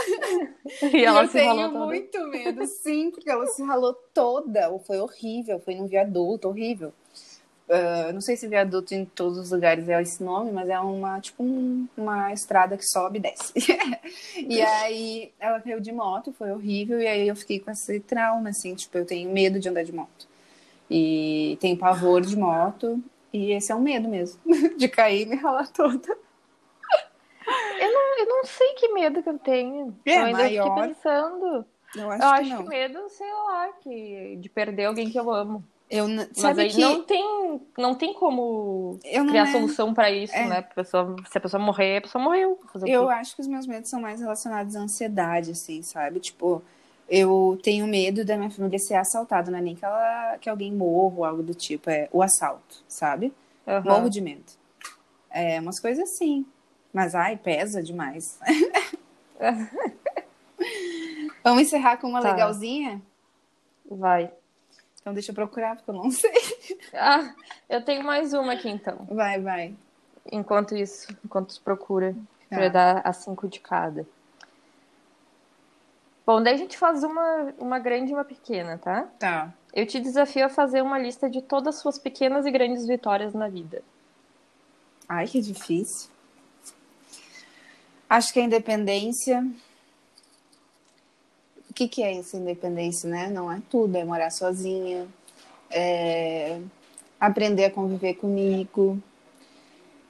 E 0.92 1.06
ela 1.06 1.22
eu 1.24 1.28
se 1.28 1.34
tenho 1.34 1.50
ralou 1.56 1.72
toda. 1.72 1.86
muito 1.86 2.28
medo, 2.28 2.66
sim, 2.66 3.12
porque 3.12 3.30
ela 3.30 3.46
se 3.46 3.62
ralou 3.64 3.94
toda. 4.12 4.72
Foi 4.80 4.98
horrível, 5.00 5.60
foi 5.60 5.76
num 5.76 5.86
viaduto, 5.86 6.48
horrível. 6.48 6.92
Ah, 7.70 8.12
não 8.12 8.22
sei 8.22 8.36
se 8.36 8.48
viaduto 8.48 8.96
em 8.96 9.06
todos 9.06 9.38
os 9.38 9.52
lugares 9.52 9.88
é 9.88 10.02
esse 10.02 10.24
nome, 10.24 10.52
mas 10.52 10.68
é 10.68 10.80
uma 10.80 11.20
tipo 11.22 11.44
um- 11.44 11.88
uma 11.96 12.34
estrada 12.34 12.76
que 12.76 12.84
sobe 12.84 13.20
e 13.20 13.22
desce. 13.22 13.54
e 14.36 14.60
aí 14.60 15.32
ela 15.40 15.62
caiu 15.62 15.80
de 15.80 15.92
moto, 15.92 16.34
foi 16.34 16.52
horrível, 16.52 17.00
e 17.00 17.06
aí 17.08 17.28
eu 17.28 17.36
fiquei 17.36 17.60
com 17.60 17.70
esse 17.70 18.00
trauma, 18.00 18.50
assim, 18.50 18.74
tipo, 18.74 18.98
eu 18.98 19.06
tenho 19.06 19.30
medo 19.32 19.60
de 19.60 19.70
andar 19.70 19.84
de 19.84 19.94
moto. 19.94 20.28
E 20.90 21.56
tenho 21.62 21.78
pavor 21.78 22.22
de 22.22 22.36
moto, 22.36 23.00
e 23.32 23.52
esse 23.52 23.72
é 23.72 23.76
um 23.76 23.82
medo 23.82 24.10
mesmo, 24.10 24.42
de 24.76 24.88
cair 24.88 25.28
e 25.28 25.30
me 25.30 25.36
ralar 25.36 25.68
toda. 25.68 26.18
Eu 27.82 28.26
não 28.28 28.44
sei 28.46 28.74
que 28.74 28.90
medo 28.90 29.24
que 29.24 29.30
eu 29.30 29.40
tenho. 29.40 29.98
É, 30.06 30.16
eu 30.20 30.26
ainda 30.26 30.38
maior. 30.40 30.64
fiquei 30.76 30.88
pensando. 30.94 31.66
Eu 31.96 32.12
acho 32.12 32.24
eu 32.24 32.28
que 32.34 32.40
acho 32.42 32.50
não. 32.50 32.64
que 32.64 32.70
medo, 32.70 33.10
sei 33.10 33.32
lá, 33.34 33.68
que 33.82 34.36
de 34.38 34.50
perder 34.50 34.86
alguém 34.86 35.10
que 35.10 35.20
eu 35.20 35.32
amo. 35.32 35.64
Eu, 35.90 36.08
n- 36.08 36.30
Mas 36.38 36.60
aí 36.60 36.70
que 36.70 36.80
não 36.80 37.02
tem, 37.04 37.62
não 37.76 37.96
tem 37.96 38.14
como 38.14 39.00
eu 39.04 39.24
não 39.24 39.30
criar 39.32 39.48
é- 39.48 39.52
solução 39.52 39.92
pra 39.92 40.12
isso, 40.12 40.36
É. 40.36 40.46
né? 40.48 40.62
Pessoa, 40.62 41.16
se 41.28 41.36
a 41.38 41.42
pessoa 41.42 41.62
morrer, 41.64 41.98
a 41.98 42.02
pessoa 42.02 42.24
morreu. 42.24 42.60
Eu 42.86 43.10
acho 43.10 43.36
que 43.36 43.42
os 43.42 43.48
meus 43.48 43.66
medos 43.66 43.90
são 43.90 44.00
mais 44.00 44.20
relacionados 44.22 44.76
à 44.76 44.82
ansiedade, 44.82 45.50
assim, 45.52 45.82
sabe? 45.82 46.20
Tipo, 46.20 46.62
eu 47.10 47.58
tenho 47.64 47.88
medo 47.88 48.24
da 48.24 48.38
minha 48.38 48.52
família 48.52 48.78
ser 48.78 48.94
assaltada, 48.94 49.50
não 49.50 49.58
é 49.58 49.62
nem 49.62 49.76
que, 49.76 49.84
ela, 49.84 50.38
que 50.40 50.48
alguém 50.48 50.72
morra 50.72 51.16
ou 51.18 51.26
algo 51.26 51.42
do 51.42 51.56
tipo, 51.56 51.90
é 51.90 52.08
o 52.12 52.22
assalto, 52.22 52.84
sabe? 52.88 53.34
Aham. 53.68 53.84
Morro 53.92 54.10
de 54.12 54.22
medo. 54.22 54.44
É 55.32 55.60
umas 55.60 55.80
coisas 55.80 56.04
assim. 56.08 56.46
Mas, 56.94 57.14
ai, 57.16 57.38
pesa 57.38 57.82
demais. 57.84 58.40
Vamos 61.44 61.64
encerrar 61.64 61.98
com 61.98 62.08
uma 62.08 62.22
Tá. 62.22 62.32
legalzinha? 62.32 63.02
Vai. 63.90 64.32
Então 65.02 65.14
deixa 65.14 65.32
eu 65.32 65.36
procurar, 65.36 65.76
porque 65.76 65.90
eu 65.90 65.96
não 65.96 66.10
sei. 66.12 66.32
Ah, 66.94 67.34
eu 67.70 67.84
tenho 67.84 68.04
mais 68.04 68.34
uma 68.34 68.54
aqui 68.54 68.70
então. 68.70 69.08
Vai, 69.10 69.40
vai. 69.40 69.76
Enquanto 70.32 70.76
isso, 70.76 71.08
enquanto 71.24 71.54
se 71.54 71.62
procura, 71.62 72.14
Tá. 72.50 72.56
pra 72.58 72.70
dar 72.70 73.02
as 73.06 73.18
cinco 73.18 73.48
de 73.48 73.60
cada. 73.60 74.06
Bom, 76.26 76.44
daí 76.44 76.54
a 76.54 76.58
gente 76.58 76.78
faz 76.78 77.04
uma, 77.04 77.54
uma 77.58 77.80
grande 77.80 78.12
e 78.12 78.14
uma 78.14 78.26
pequena, 78.26 78.78
tá? 78.78 79.04
Tá. 79.18 79.52
Eu 79.74 79.86
te 79.86 80.00
desafio 80.00 80.46
a 80.46 80.50
fazer 80.50 80.82
uma 80.82 81.00
lista 81.00 81.30
de 81.30 81.42
todas 81.42 81.76
as 81.76 81.82
suas 81.82 81.98
pequenas 81.98 82.46
e 82.46 82.52
grandes 82.52 82.86
vitórias 82.86 83.34
na 83.34 83.48
vida. 83.48 83.82
Ai, 85.08 85.26
que 85.28 85.42
difícil. 85.42 86.10
Acho 88.10 88.34
que 88.34 88.40
a 88.40 88.44
independência. 88.44 89.46
O 91.70 91.74
que, 91.74 91.88
que 91.88 92.02
é 92.02 92.18
essa 92.18 92.36
independência, 92.36 93.10
né? 93.10 93.30
Não 93.30 93.52
é 93.52 93.62
tudo, 93.70 93.96
é 93.96 94.04
morar 94.04 94.32
sozinha, 94.32 95.08
é 95.70 96.60
aprender 97.20 97.66
a 97.66 97.72
conviver 97.72 98.16
comigo, 98.16 99.02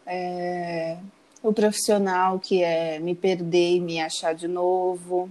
é 0.06 0.98
o 1.42 1.54
profissional 1.54 2.40
que 2.40 2.64
é 2.64 3.00
me 3.00 3.16
perder 3.16 3.76
e 3.76 3.80
me 3.80 4.00
achar 4.00 4.34
de 4.34 4.48
novo, 4.48 5.30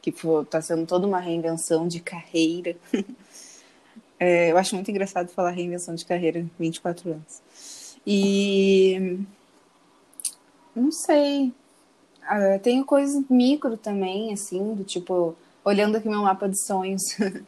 que 0.00 0.10
está 0.10 0.60
sendo 0.60 0.86
toda 0.86 1.06
uma 1.06 1.20
reinvenção 1.20 1.86
de 1.86 2.00
carreira. 2.00 2.76
É, 4.22 4.52
eu 4.52 4.58
acho 4.58 4.74
muito 4.74 4.90
engraçado 4.90 5.30
falar 5.30 5.50
reinvenção 5.50 5.94
de 5.94 6.04
carreira 6.04 6.44
24 6.58 7.12
anos. 7.12 7.96
E 8.06 9.18
não 10.76 10.92
sei. 10.92 11.54
Ah, 12.22 12.58
tenho 12.62 12.84
coisas 12.84 13.24
micro 13.28 13.76
também, 13.76 14.32
assim, 14.32 14.74
do 14.74 14.84
tipo, 14.84 15.36
olhando 15.64 15.96
aqui 15.96 16.08
meu 16.08 16.22
mapa 16.22 16.48
de 16.48 16.60
sonhos, 16.64 17.02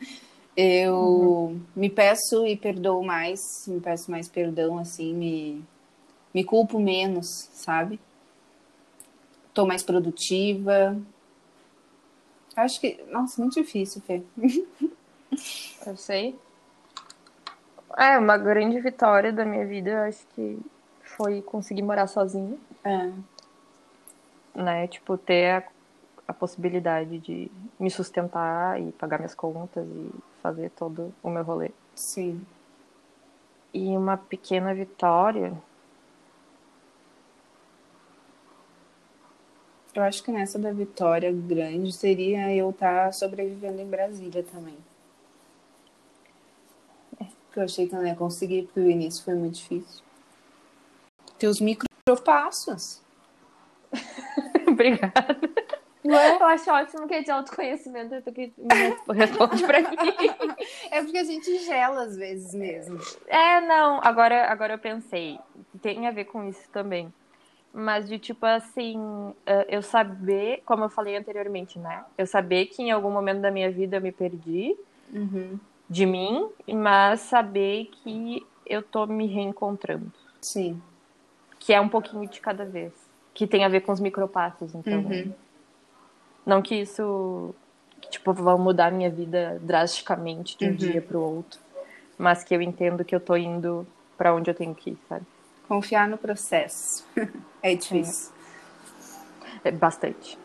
eu 0.57 1.57
me 1.75 1.89
peço 1.89 2.47
e 2.47 2.57
perdoo 2.57 3.03
mais, 3.03 3.65
me 3.67 3.81
peço 3.81 4.11
mais 4.11 4.29
perdão, 4.29 4.79
assim, 4.79 5.15
me, 5.15 5.65
me 6.35 6.45
culpo 6.45 6.81
menos, 6.81 7.49
sabe? 7.53 8.01
Tô 9.55 9.67
mais 9.67 9.83
produtiva. 9.83 10.97
Acho 12.57 12.81
que. 12.81 13.03
Nossa, 13.11 13.41
muito 13.41 13.55
difícil, 13.55 14.01
Fê. 14.03 14.23
Eu 15.87 15.97
sei. 15.97 16.39
É, 17.97 18.19
uma 18.19 18.39
grande 18.39 18.81
vitória 18.81 19.33
da 19.33 19.45
minha 19.45 19.67
vida, 19.67 19.91
eu 19.91 20.03
acho 20.05 20.27
que 20.35 20.59
foi 21.03 21.43
conseguir 21.43 21.83
morar 21.83 22.07
sozinha, 22.07 22.57
É, 22.85 23.13
né? 24.55 24.87
Tipo, 24.87 25.17
ter 25.17 25.51
a, 25.51 25.69
a 26.29 26.33
possibilidade 26.33 27.19
de 27.19 27.51
me 27.79 27.91
sustentar 27.91 28.81
e 28.81 28.93
pagar 28.93 29.19
minhas 29.19 29.35
contas 29.35 29.87
e 29.87 30.11
fazer 30.43 30.71
todo 30.71 31.12
o 31.23 31.31
meu 31.31 31.43
rolê. 31.43 31.71
sim. 31.95 32.41
E 33.75 33.97
uma 33.97 34.19
pequena 34.19 34.75
vitória. 34.75 35.57
Eu 39.95 40.03
acho 40.03 40.23
que 40.23 40.31
nessa 40.31 40.59
da 40.59 40.73
vitória 40.73 41.33
grande 41.33 41.91
seria 41.93 42.55
eu 42.55 42.69
estar 42.71 43.12
sobrevivendo 43.15 43.81
em 43.81 43.88
Brasília 43.88 44.43
também. 44.43 44.77
Porque 47.53 47.61
eu 47.61 47.65
achei 47.65 47.87
que 47.87 47.95
eu 47.95 47.99
não 47.99 48.07
ia 48.07 48.15
conseguir, 48.15 48.62
porque 48.62 48.81
o 48.81 48.91
início 48.91 49.23
foi 49.23 49.35
muito 49.35 49.57
difícil. 49.57 50.03
Teus 51.38 51.61
micropassos. 51.61 53.03
Obrigada. 54.87 55.38
Ué? 56.05 56.37
Eu 56.37 56.47
acho 56.47 56.68
ótimo 56.71 57.07
que 57.07 57.14
é 57.14 57.23
de 57.23 57.31
autoconhecimento, 57.31 58.12
eu 58.16 58.23
tô 58.23 58.33
que 58.33 58.53
me 58.59 59.14
responde 59.14 59.62
pra 59.64 59.81
mim. 59.81 59.97
É 60.90 61.01
porque 61.01 61.18
a 61.18 61.23
gente 61.25 61.59
gela 61.59 62.03
às 62.03 62.16
vezes 62.16 62.53
mesmo. 62.55 62.99
É, 63.29 63.61
não, 63.61 64.01
agora, 64.03 64.51
agora 64.51 64.75
eu 64.75 64.79
pensei, 64.79 65.38
tem 65.81 66.09
a 66.09 66.11
ver 66.11 66.25
com 66.25 66.42
isso 66.49 66.68
também. 66.71 67.12
Mas 67.73 68.09
de 68.09 68.18
tipo 68.18 68.45
assim, 68.45 69.33
eh, 69.47 69.66
eu 69.71 69.81
saber, 69.81 70.62
como 70.66 70.85
eu 70.85 70.90
falei 70.90 71.16
anteriormente, 71.16 71.79
né? 71.79 72.05
Eu 72.18 72.27
saber 72.27 72.66
que 72.66 72.83
em 72.83 72.90
algum 72.90 73.11
momento 73.11 73.40
da 73.40 73.51
minha 73.51 73.71
vida 73.71 73.97
eu 73.97 74.01
me 74.01 74.12
perdi 74.12 74.77
Uhum. 75.12 75.59
de 75.88 76.05
mim, 76.05 76.51
mas 76.75 77.21
saber 77.21 77.88
que 77.92 78.45
eu 78.66 78.83
tô 78.83 79.07
me 79.07 79.27
reencontrando. 79.27 80.12
Sim. 80.40 80.83
Que 81.61 81.73
é 81.73 81.81
um 81.81 81.88
pouquinho 81.88 82.29
de 82.29 82.40
cada 82.40 82.64
vez. 82.64 82.92
Que 83.35 83.47
tem 83.47 83.64
a 83.64 83.68
ver 83.68 83.81
com 83.81 83.92
os 83.92 84.01
micropassos, 84.01 84.75
então. 84.75 85.01
Uhum. 85.01 85.33
Não 86.45 86.61
que 86.61 86.75
isso, 86.75 87.55
que, 88.01 88.11
tipo, 88.11 88.33
vá 88.33 88.57
mudar 88.57 88.90
minha 88.92 89.11
vida 89.11 89.59
drasticamente 89.62 90.57
de 90.59 90.64
um 90.66 90.68
Uhum. 90.71 90.75
dia 90.77 91.01
pro 91.03 91.21
outro. 91.21 91.59
Mas 92.18 92.45
que 92.45 92.55
eu 92.55 92.61
entendo 92.61 93.05
que 93.05 93.14
eu 93.14 93.21
tô 93.21 93.35
indo 93.37 93.87
pra 94.18 94.35
onde 94.35 94.51
eu 94.51 94.55
tenho 94.55 94.75
que 94.75 94.90
ir, 94.90 94.99
sabe? 95.09 95.25
Confiar 95.68 96.09
no 96.09 96.18
processo. 96.18 97.05
É 97.64 97.77
difícil. 97.77 98.33
É 99.64 99.71
bastante. 99.71 100.37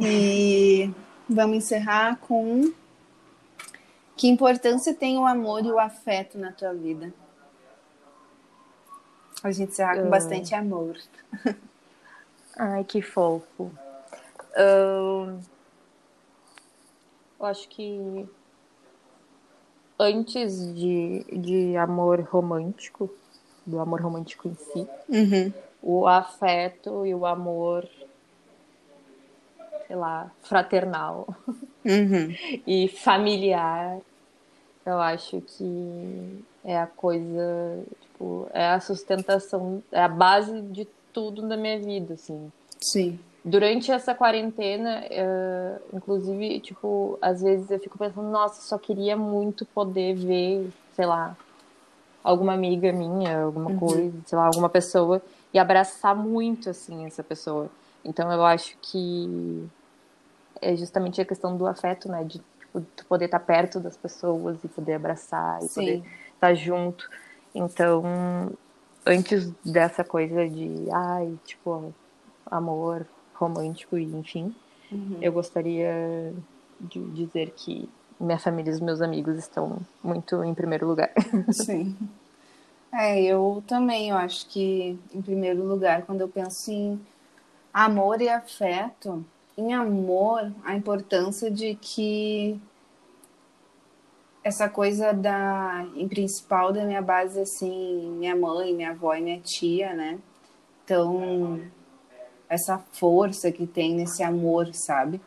E 0.00 0.90
vamos 1.30 1.56
encerrar 1.58 2.16
com 2.16 2.72
que 4.16 4.26
importância 4.26 4.92
tem 4.92 5.16
o 5.18 5.24
amor 5.24 5.64
e 5.64 5.70
o 5.70 5.78
afeto 5.78 6.36
na 6.36 6.50
tua 6.50 6.74
vida? 6.74 7.14
A 9.44 9.52
gente 9.52 9.70
encerrar 9.70 9.94
com 10.00 10.08
Ah. 10.08 10.10
bastante 10.10 10.52
amor. 10.52 10.96
Ai, 12.58 12.82
que 12.84 13.00
fofo. 13.00 13.70
Eu 14.56 15.38
acho 17.40 17.68
que 17.68 18.28
antes 19.98 20.74
de, 20.74 21.24
de 21.40 21.76
amor 21.76 22.20
romântico, 22.22 23.08
do 23.64 23.78
amor 23.78 24.00
romântico 24.00 24.48
em 24.48 24.54
si, 24.54 24.88
Uhum. 25.08 25.52
o 25.80 26.06
afeto 26.06 27.06
e 27.06 27.14
o 27.14 27.24
amor, 27.24 27.88
sei 29.86 29.96
lá, 29.96 30.30
fraternal 30.42 31.26
Uhum. 31.84 32.34
e 32.66 32.88
familiar, 32.88 34.00
eu 34.84 34.98
acho 34.98 35.40
que 35.42 36.44
é 36.64 36.78
a 36.78 36.86
coisa, 36.86 37.84
tipo, 38.00 38.48
é 38.52 38.68
a 38.68 38.80
sustentação, 38.80 39.82
é 39.92 40.02
a 40.02 40.08
base 40.08 40.60
de 40.62 40.88
tudo 41.18 41.44
na 41.44 41.56
minha 41.56 41.80
vida, 41.80 42.14
assim. 42.14 42.52
Sim. 42.80 43.18
Durante 43.44 43.90
essa 43.90 44.14
quarentena, 44.14 45.04
eh, 45.10 45.80
inclusive, 45.92 46.60
tipo, 46.60 47.18
às 47.20 47.42
vezes 47.42 47.68
eu 47.72 47.80
fico 47.80 47.98
pensando, 47.98 48.30
nossa, 48.30 48.60
só 48.62 48.78
queria 48.78 49.16
muito 49.16 49.66
poder 49.66 50.14
ver, 50.14 50.72
sei 50.92 51.06
lá, 51.06 51.36
alguma 52.22 52.52
amiga 52.54 52.92
minha, 52.92 53.42
alguma 53.42 53.70
Uhum. 53.70 53.80
coisa, 53.80 54.22
sei 54.26 54.38
lá, 54.38 54.46
alguma 54.46 54.68
pessoa, 54.68 55.20
e 55.52 55.58
abraçar 55.58 56.14
muito, 56.14 56.70
assim, 56.70 57.04
essa 57.04 57.24
pessoa. 57.24 57.68
Então 58.04 58.30
eu 58.30 58.44
acho 58.44 58.76
que 58.80 59.68
é 60.62 60.76
justamente 60.76 61.20
a 61.20 61.24
questão 61.24 61.56
do 61.56 61.66
afeto, 61.66 62.08
né? 62.08 62.22
De 62.24 62.38
tipo, 62.38 62.80
poder 63.08 63.24
estar 63.24 63.40
perto 63.40 63.80
das 63.80 63.96
pessoas 63.96 64.62
e 64.62 64.68
poder 64.68 64.94
abraçar 64.94 65.58
e 65.64 65.68
poder 65.68 65.96
Sim. 65.96 66.04
estar 66.34 66.54
junto. 66.54 67.04
Então, 67.54 68.02
antes 69.08 69.50
dessa 69.64 70.04
coisa 70.04 70.48
de, 70.48 70.68
ai, 70.92 71.38
tipo, 71.44 71.92
amor 72.50 73.06
romântico 73.34 73.96
e 73.98 74.04
enfim, 74.04 74.54
Uhum. 74.90 75.18
eu 75.20 75.32
gostaria 75.32 76.32
de 76.80 77.00
dizer 77.10 77.50
que 77.56 77.88
minha 78.20 78.38
família 78.38 78.70
e 78.70 78.74
os 78.74 78.80
meus 78.80 79.00
amigos 79.02 79.36
estão 79.36 79.78
muito 80.02 80.42
em 80.44 80.54
primeiro 80.54 80.86
lugar. 80.86 81.12
Sim. 81.52 81.96
É, 82.92 83.22
eu 83.22 83.62
também, 83.66 84.08
eu 84.10 84.16
acho 84.16 84.48
que, 84.48 84.98
em 85.14 85.20
primeiro 85.20 85.62
lugar, 85.62 86.02
quando 86.06 86.22
eu 86.22 86.28
penso 86.28 86.70
em 86.70 86.98
amor 87.72 88.20
e 88.22 88.28
afeto, 88.28 89.24
em 89.58 89.74
amor, 89.74 90.50
a 90.64 90.74
importância 90.74 91.50
de 91.50 91.74
que 91.74 92.58
essa 94.42 94.68
coisa 94.68 95.12
da, 95.12 95.86
em 95.94 96.08
principal, 96.08 96.72
da 96.72 96.84
minha 96.84 97.02
base, 97.02 97.40
assim, 97.40 98.10
minha 98.12 98.34
mãe, 98.36 98.74
minha 98.74 98.90
avó 98.90 99.14
e 99.14 99.20
minha 99.20 99.40
tia, 99.40 99.92
né? 99.94 100.18
Então, 100.84 101.60
essa 102.48 102.78
força 102.92 103.52
que 103.52 103.66
tem 103.66 103.94
nesse 103.94 104.22
amor, 104.22 104.74
sabe? 104.74 105.20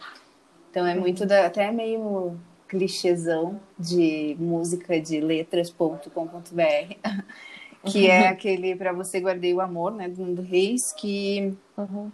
Então 0.69 0.85
é 0.87 0.95
muito 0.95 1.25
da, 1.25 1.45
até 1.45 1.71
meio 1.71 2.37
clichêzão 2.67 3.59
de 3.77 4.35
música 4.39 4.99
de 4.99 5.19
letras.com.br, 5.19 6.95
que 7.85 8.07
é 8.07 8.29
aquele 8.29 8.75
para 8.75 8.93
você 8.93 9.19
guardei 9.19 9.53
o 9.53 9.59
amor, 9.59 9.91
né, 9.91 10.07
do 10.07 10.23
Mundo 10.23 10.41
Reis, 10.41 10.93
que 10.97 11.53
Uhum. 11.77 12.09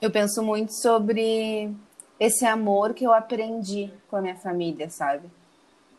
eu 0.00 0.10
penso 0.10 0.42
muito 0.42 0.72
sobre 0.72 1.72
esse 2.20 2.44
amor 2.44 2.94
que 2.94 3.04
eu 3.04 3.12
aprendi 3.12 3.90
com 4.08 4.16
a 4.16 4.20
minha 4.20 4.36
família, 4.36 4.90
sabe? 4.90 5.30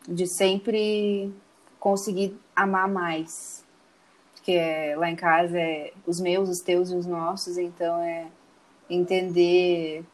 De 0.08 0.26
sempre 0.26 1.32
conseguir 1.78 2.36
amar 2.54 2.88
mais. 2.88 3.64
Porque 4.34 4.52
é, 4.52 4.96
lá 4.96 5.10
em 5.10 5.16
casa 5.16 5.58
é 5.58 5.92
os 6.06 6.20
meus, 6.20 6.48
os 6.48 6.60
teus 6.60 6.90
e 6.90 6.96
os 6.96 7.06
nossos, 7.06 7.58
então 7.58 8.00
é 8.00 8.26
entender 8.88 10.04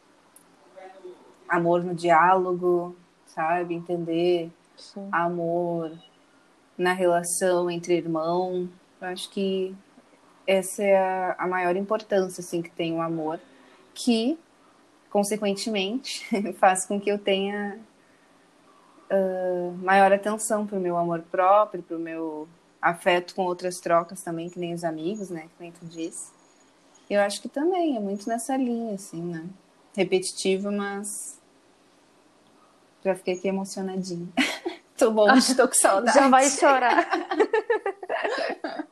amor 1.47 1.83
no 1.83 1.95
diálogo, 1.95 2.95
sabe? 3.25 3.73
Entender 3.73 4.51
Sim. 4.75 5.07
amor 5.11 5.91
na 6.77 6.93
relação 6.93 7.71
entre 7.71 7.95
irmão. 7.95 8.69
Eu 9.01 9.07
acho 9.07 9.29
que 9.29 9.75
essa 10.45 10.83
é 10.83 10.97
a, 10.97 11.35
a 11.39 11.47
maior 11.47 11.75
importância 11.75 12.41
assim 12.41 12.61
que 12.61 12.71
tem 12.71 12.93
o 12.93 13.01
amor, 13.01 13.39
que 13.93 14.37
consequentemente 15.09 16.25
faz 16.59 16.85
com 16.85 16.99
que 16.99 17.09
eu 17.09 17.17
tenha 17.17 17.79
ah, 19.09 19.71
maior 19.81 20.11
atenção 20.11 20.65
para 20.65 20.77
o 20.77 20.81
meu 20.81 20.97
amor 20.97 21.21
próprio, 21.31 21.83
para 21.83 21.97
o 21.97 21.99
meu 21.99 22.47
afeto 22.81 23.35
com 23.35 23.43
outras 23.43 23.79
trocas 23.79 24.21
também, 24.21 24.49
que 24.49 24.59
nem 24.59 24.73
os 24.73 24.83
amigos, 24.83 25.29
né? 25.29 25.41
Que 25.41 25.63
nem 25.63 25.71
tu 25.71 25.85
disse. 25.85 26.31
Eu 27.09 27.21
acho 27.21 27.41
que 27.41 27.47
também 27.49 27.95
é 27.95 27.99
muito 27.99 28.27
nessa 28.27 28.57
linha, 28.57 28.95
assim, 28.95 29.21
né? 29.21 29.45
Repetitivo, 29.95 30.71
mas 30.71 31.39
já 33.03 33.15
fiquei 33.15 33.35
aqui 33.35 33.47
emocionadinha. 33.47 34.27
tô 34.97 35.11
bom, 35.11 35.27
tô 35.55 35.67
com 35.67 35.73
saudade. 35.73 36.17
Já 36.17 36.27
vai 36.27 36.49
chorar. 36.49 37.07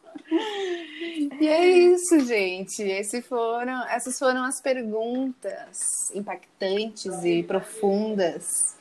E 1.40 1.48
é 1.48 1.68
isso, 1.68 2.20
gente. 2.22 2.82
Esse 2.82 3.22
foram, 3.22 3.88
essas 3.88 4.18
foram 4.18 4.44
as 4.44 4.62
perguntas 4.62 6.10
impactantes 6.14 7.24
e 7.24 7.44
profundas. 7.44 8.76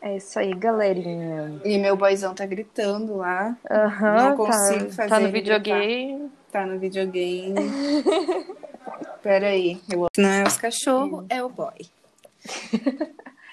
É 0.00 0.16
isso 0.16 0.38
aí, 0.38 0.54
galerinha. 0.54 1.60
E 1.64 1.76
meu 1.78 1.96
boyzão 1.96 2.34
tá 2.34 2.46
gritando 2.46 3.16
lá. 3.16 3.56
Aham, 3.70 4.30
Não 4.30 4.36
consigo 4.36 4.84
tá, 4.86 4.92
fazer 4.92 5.08
tá 5.08 5.20
no 5.20 5.30
videogame. 5.32 6.30
Tá 6.52 6.66
no 6.66 6.78
videogame. 6.78 7.54
Peraí. 9.22 9.80
Eu... 9.90 10.06
Não 10.16 10.28
é 10.28 10.44
os 10.44 10.56
cachorros, 10.56 11.26
é 11.28 11.42
o 11.42 11.48
boy. 11.48 11.74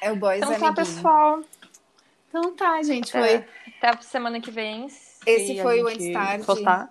É 0.02 0.12
o 0.12 0.16
boy 0.16 0.38
Então 0.38 0.50
tá, 0.50 0.56
amiguinho. 0.56 0.76
pessoal. 0.76 1.44
Então 2.30 2.56
tá, 2.56 2.84
gente. 2.84 3.12
Foi 3.12 3.28
É, 3.36 3.46
Até 3.78 3.90
a 3.90 4.02
semana 4.02 4.40
que 4.40 4.52
vem. 4.52 4.88
se 4.90 5.20
Esse 5.26 5.62
foi 5.62 5.82
o 5.82 5.88
Antes 5.88 6.14
Tarde. 6.14 6.46
Postar. 6.46 6.90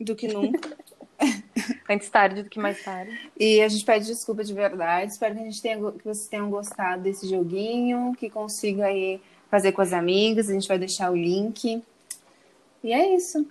do 0.00 0.16
que 0.16 0.26
nunca. 0.28 0.76
Antes 1.88 2.08
tarde 2.10 2.42
do 2.42 2.50
que 2.50 2.58
mais 2.58 2.82
tarde. 2.84 3.18
E 3.38 3.62
a 3.62 3.68
gente 3.68 3.84
pede 3.84 4.06
desculpa 4.06 4.44
de 4.44 4.52
verdade. 4.52 5.12
Espero 5.12 5.34
que, 5.34 5.40
a 5.40 5.44
gente 5.44 5.62
tenha, 5.62 5.76
que 5.76 6.04
vocês 6.04 6.28
tenham 6.28 6.50
gostado 6.50 7.02
desse 7.02 7.28
joguinho, 7.28 8.14
que 8.18 8.28
consiga 8.28 8.86
aí 8.86 9.20
fazer 9.50 9.72
com 9.72 9.80
as 9.80 9.92
amigas. 9.92 10.50
A 10.50 10.52
gente 10.52 10.68
vai 10.68 10.78
deixar 10.78 11.10
o 11.10 11.16
link. 11.16 11.82
E 12.84 12.92
é 12.92 13.14
isso. 13.14 13.46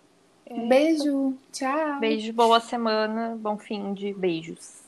Um 0.50 0.68
beijo. 0.68 1.34
Tchau. 1.52 2.00
Beijo, 2.00 2.32
boa 2.32 2.60
semana, 2.60 3.36
bom 3.40 3.58
fim 3.58 3.94
de 3.94 4.14
beijos. 4.14 4.87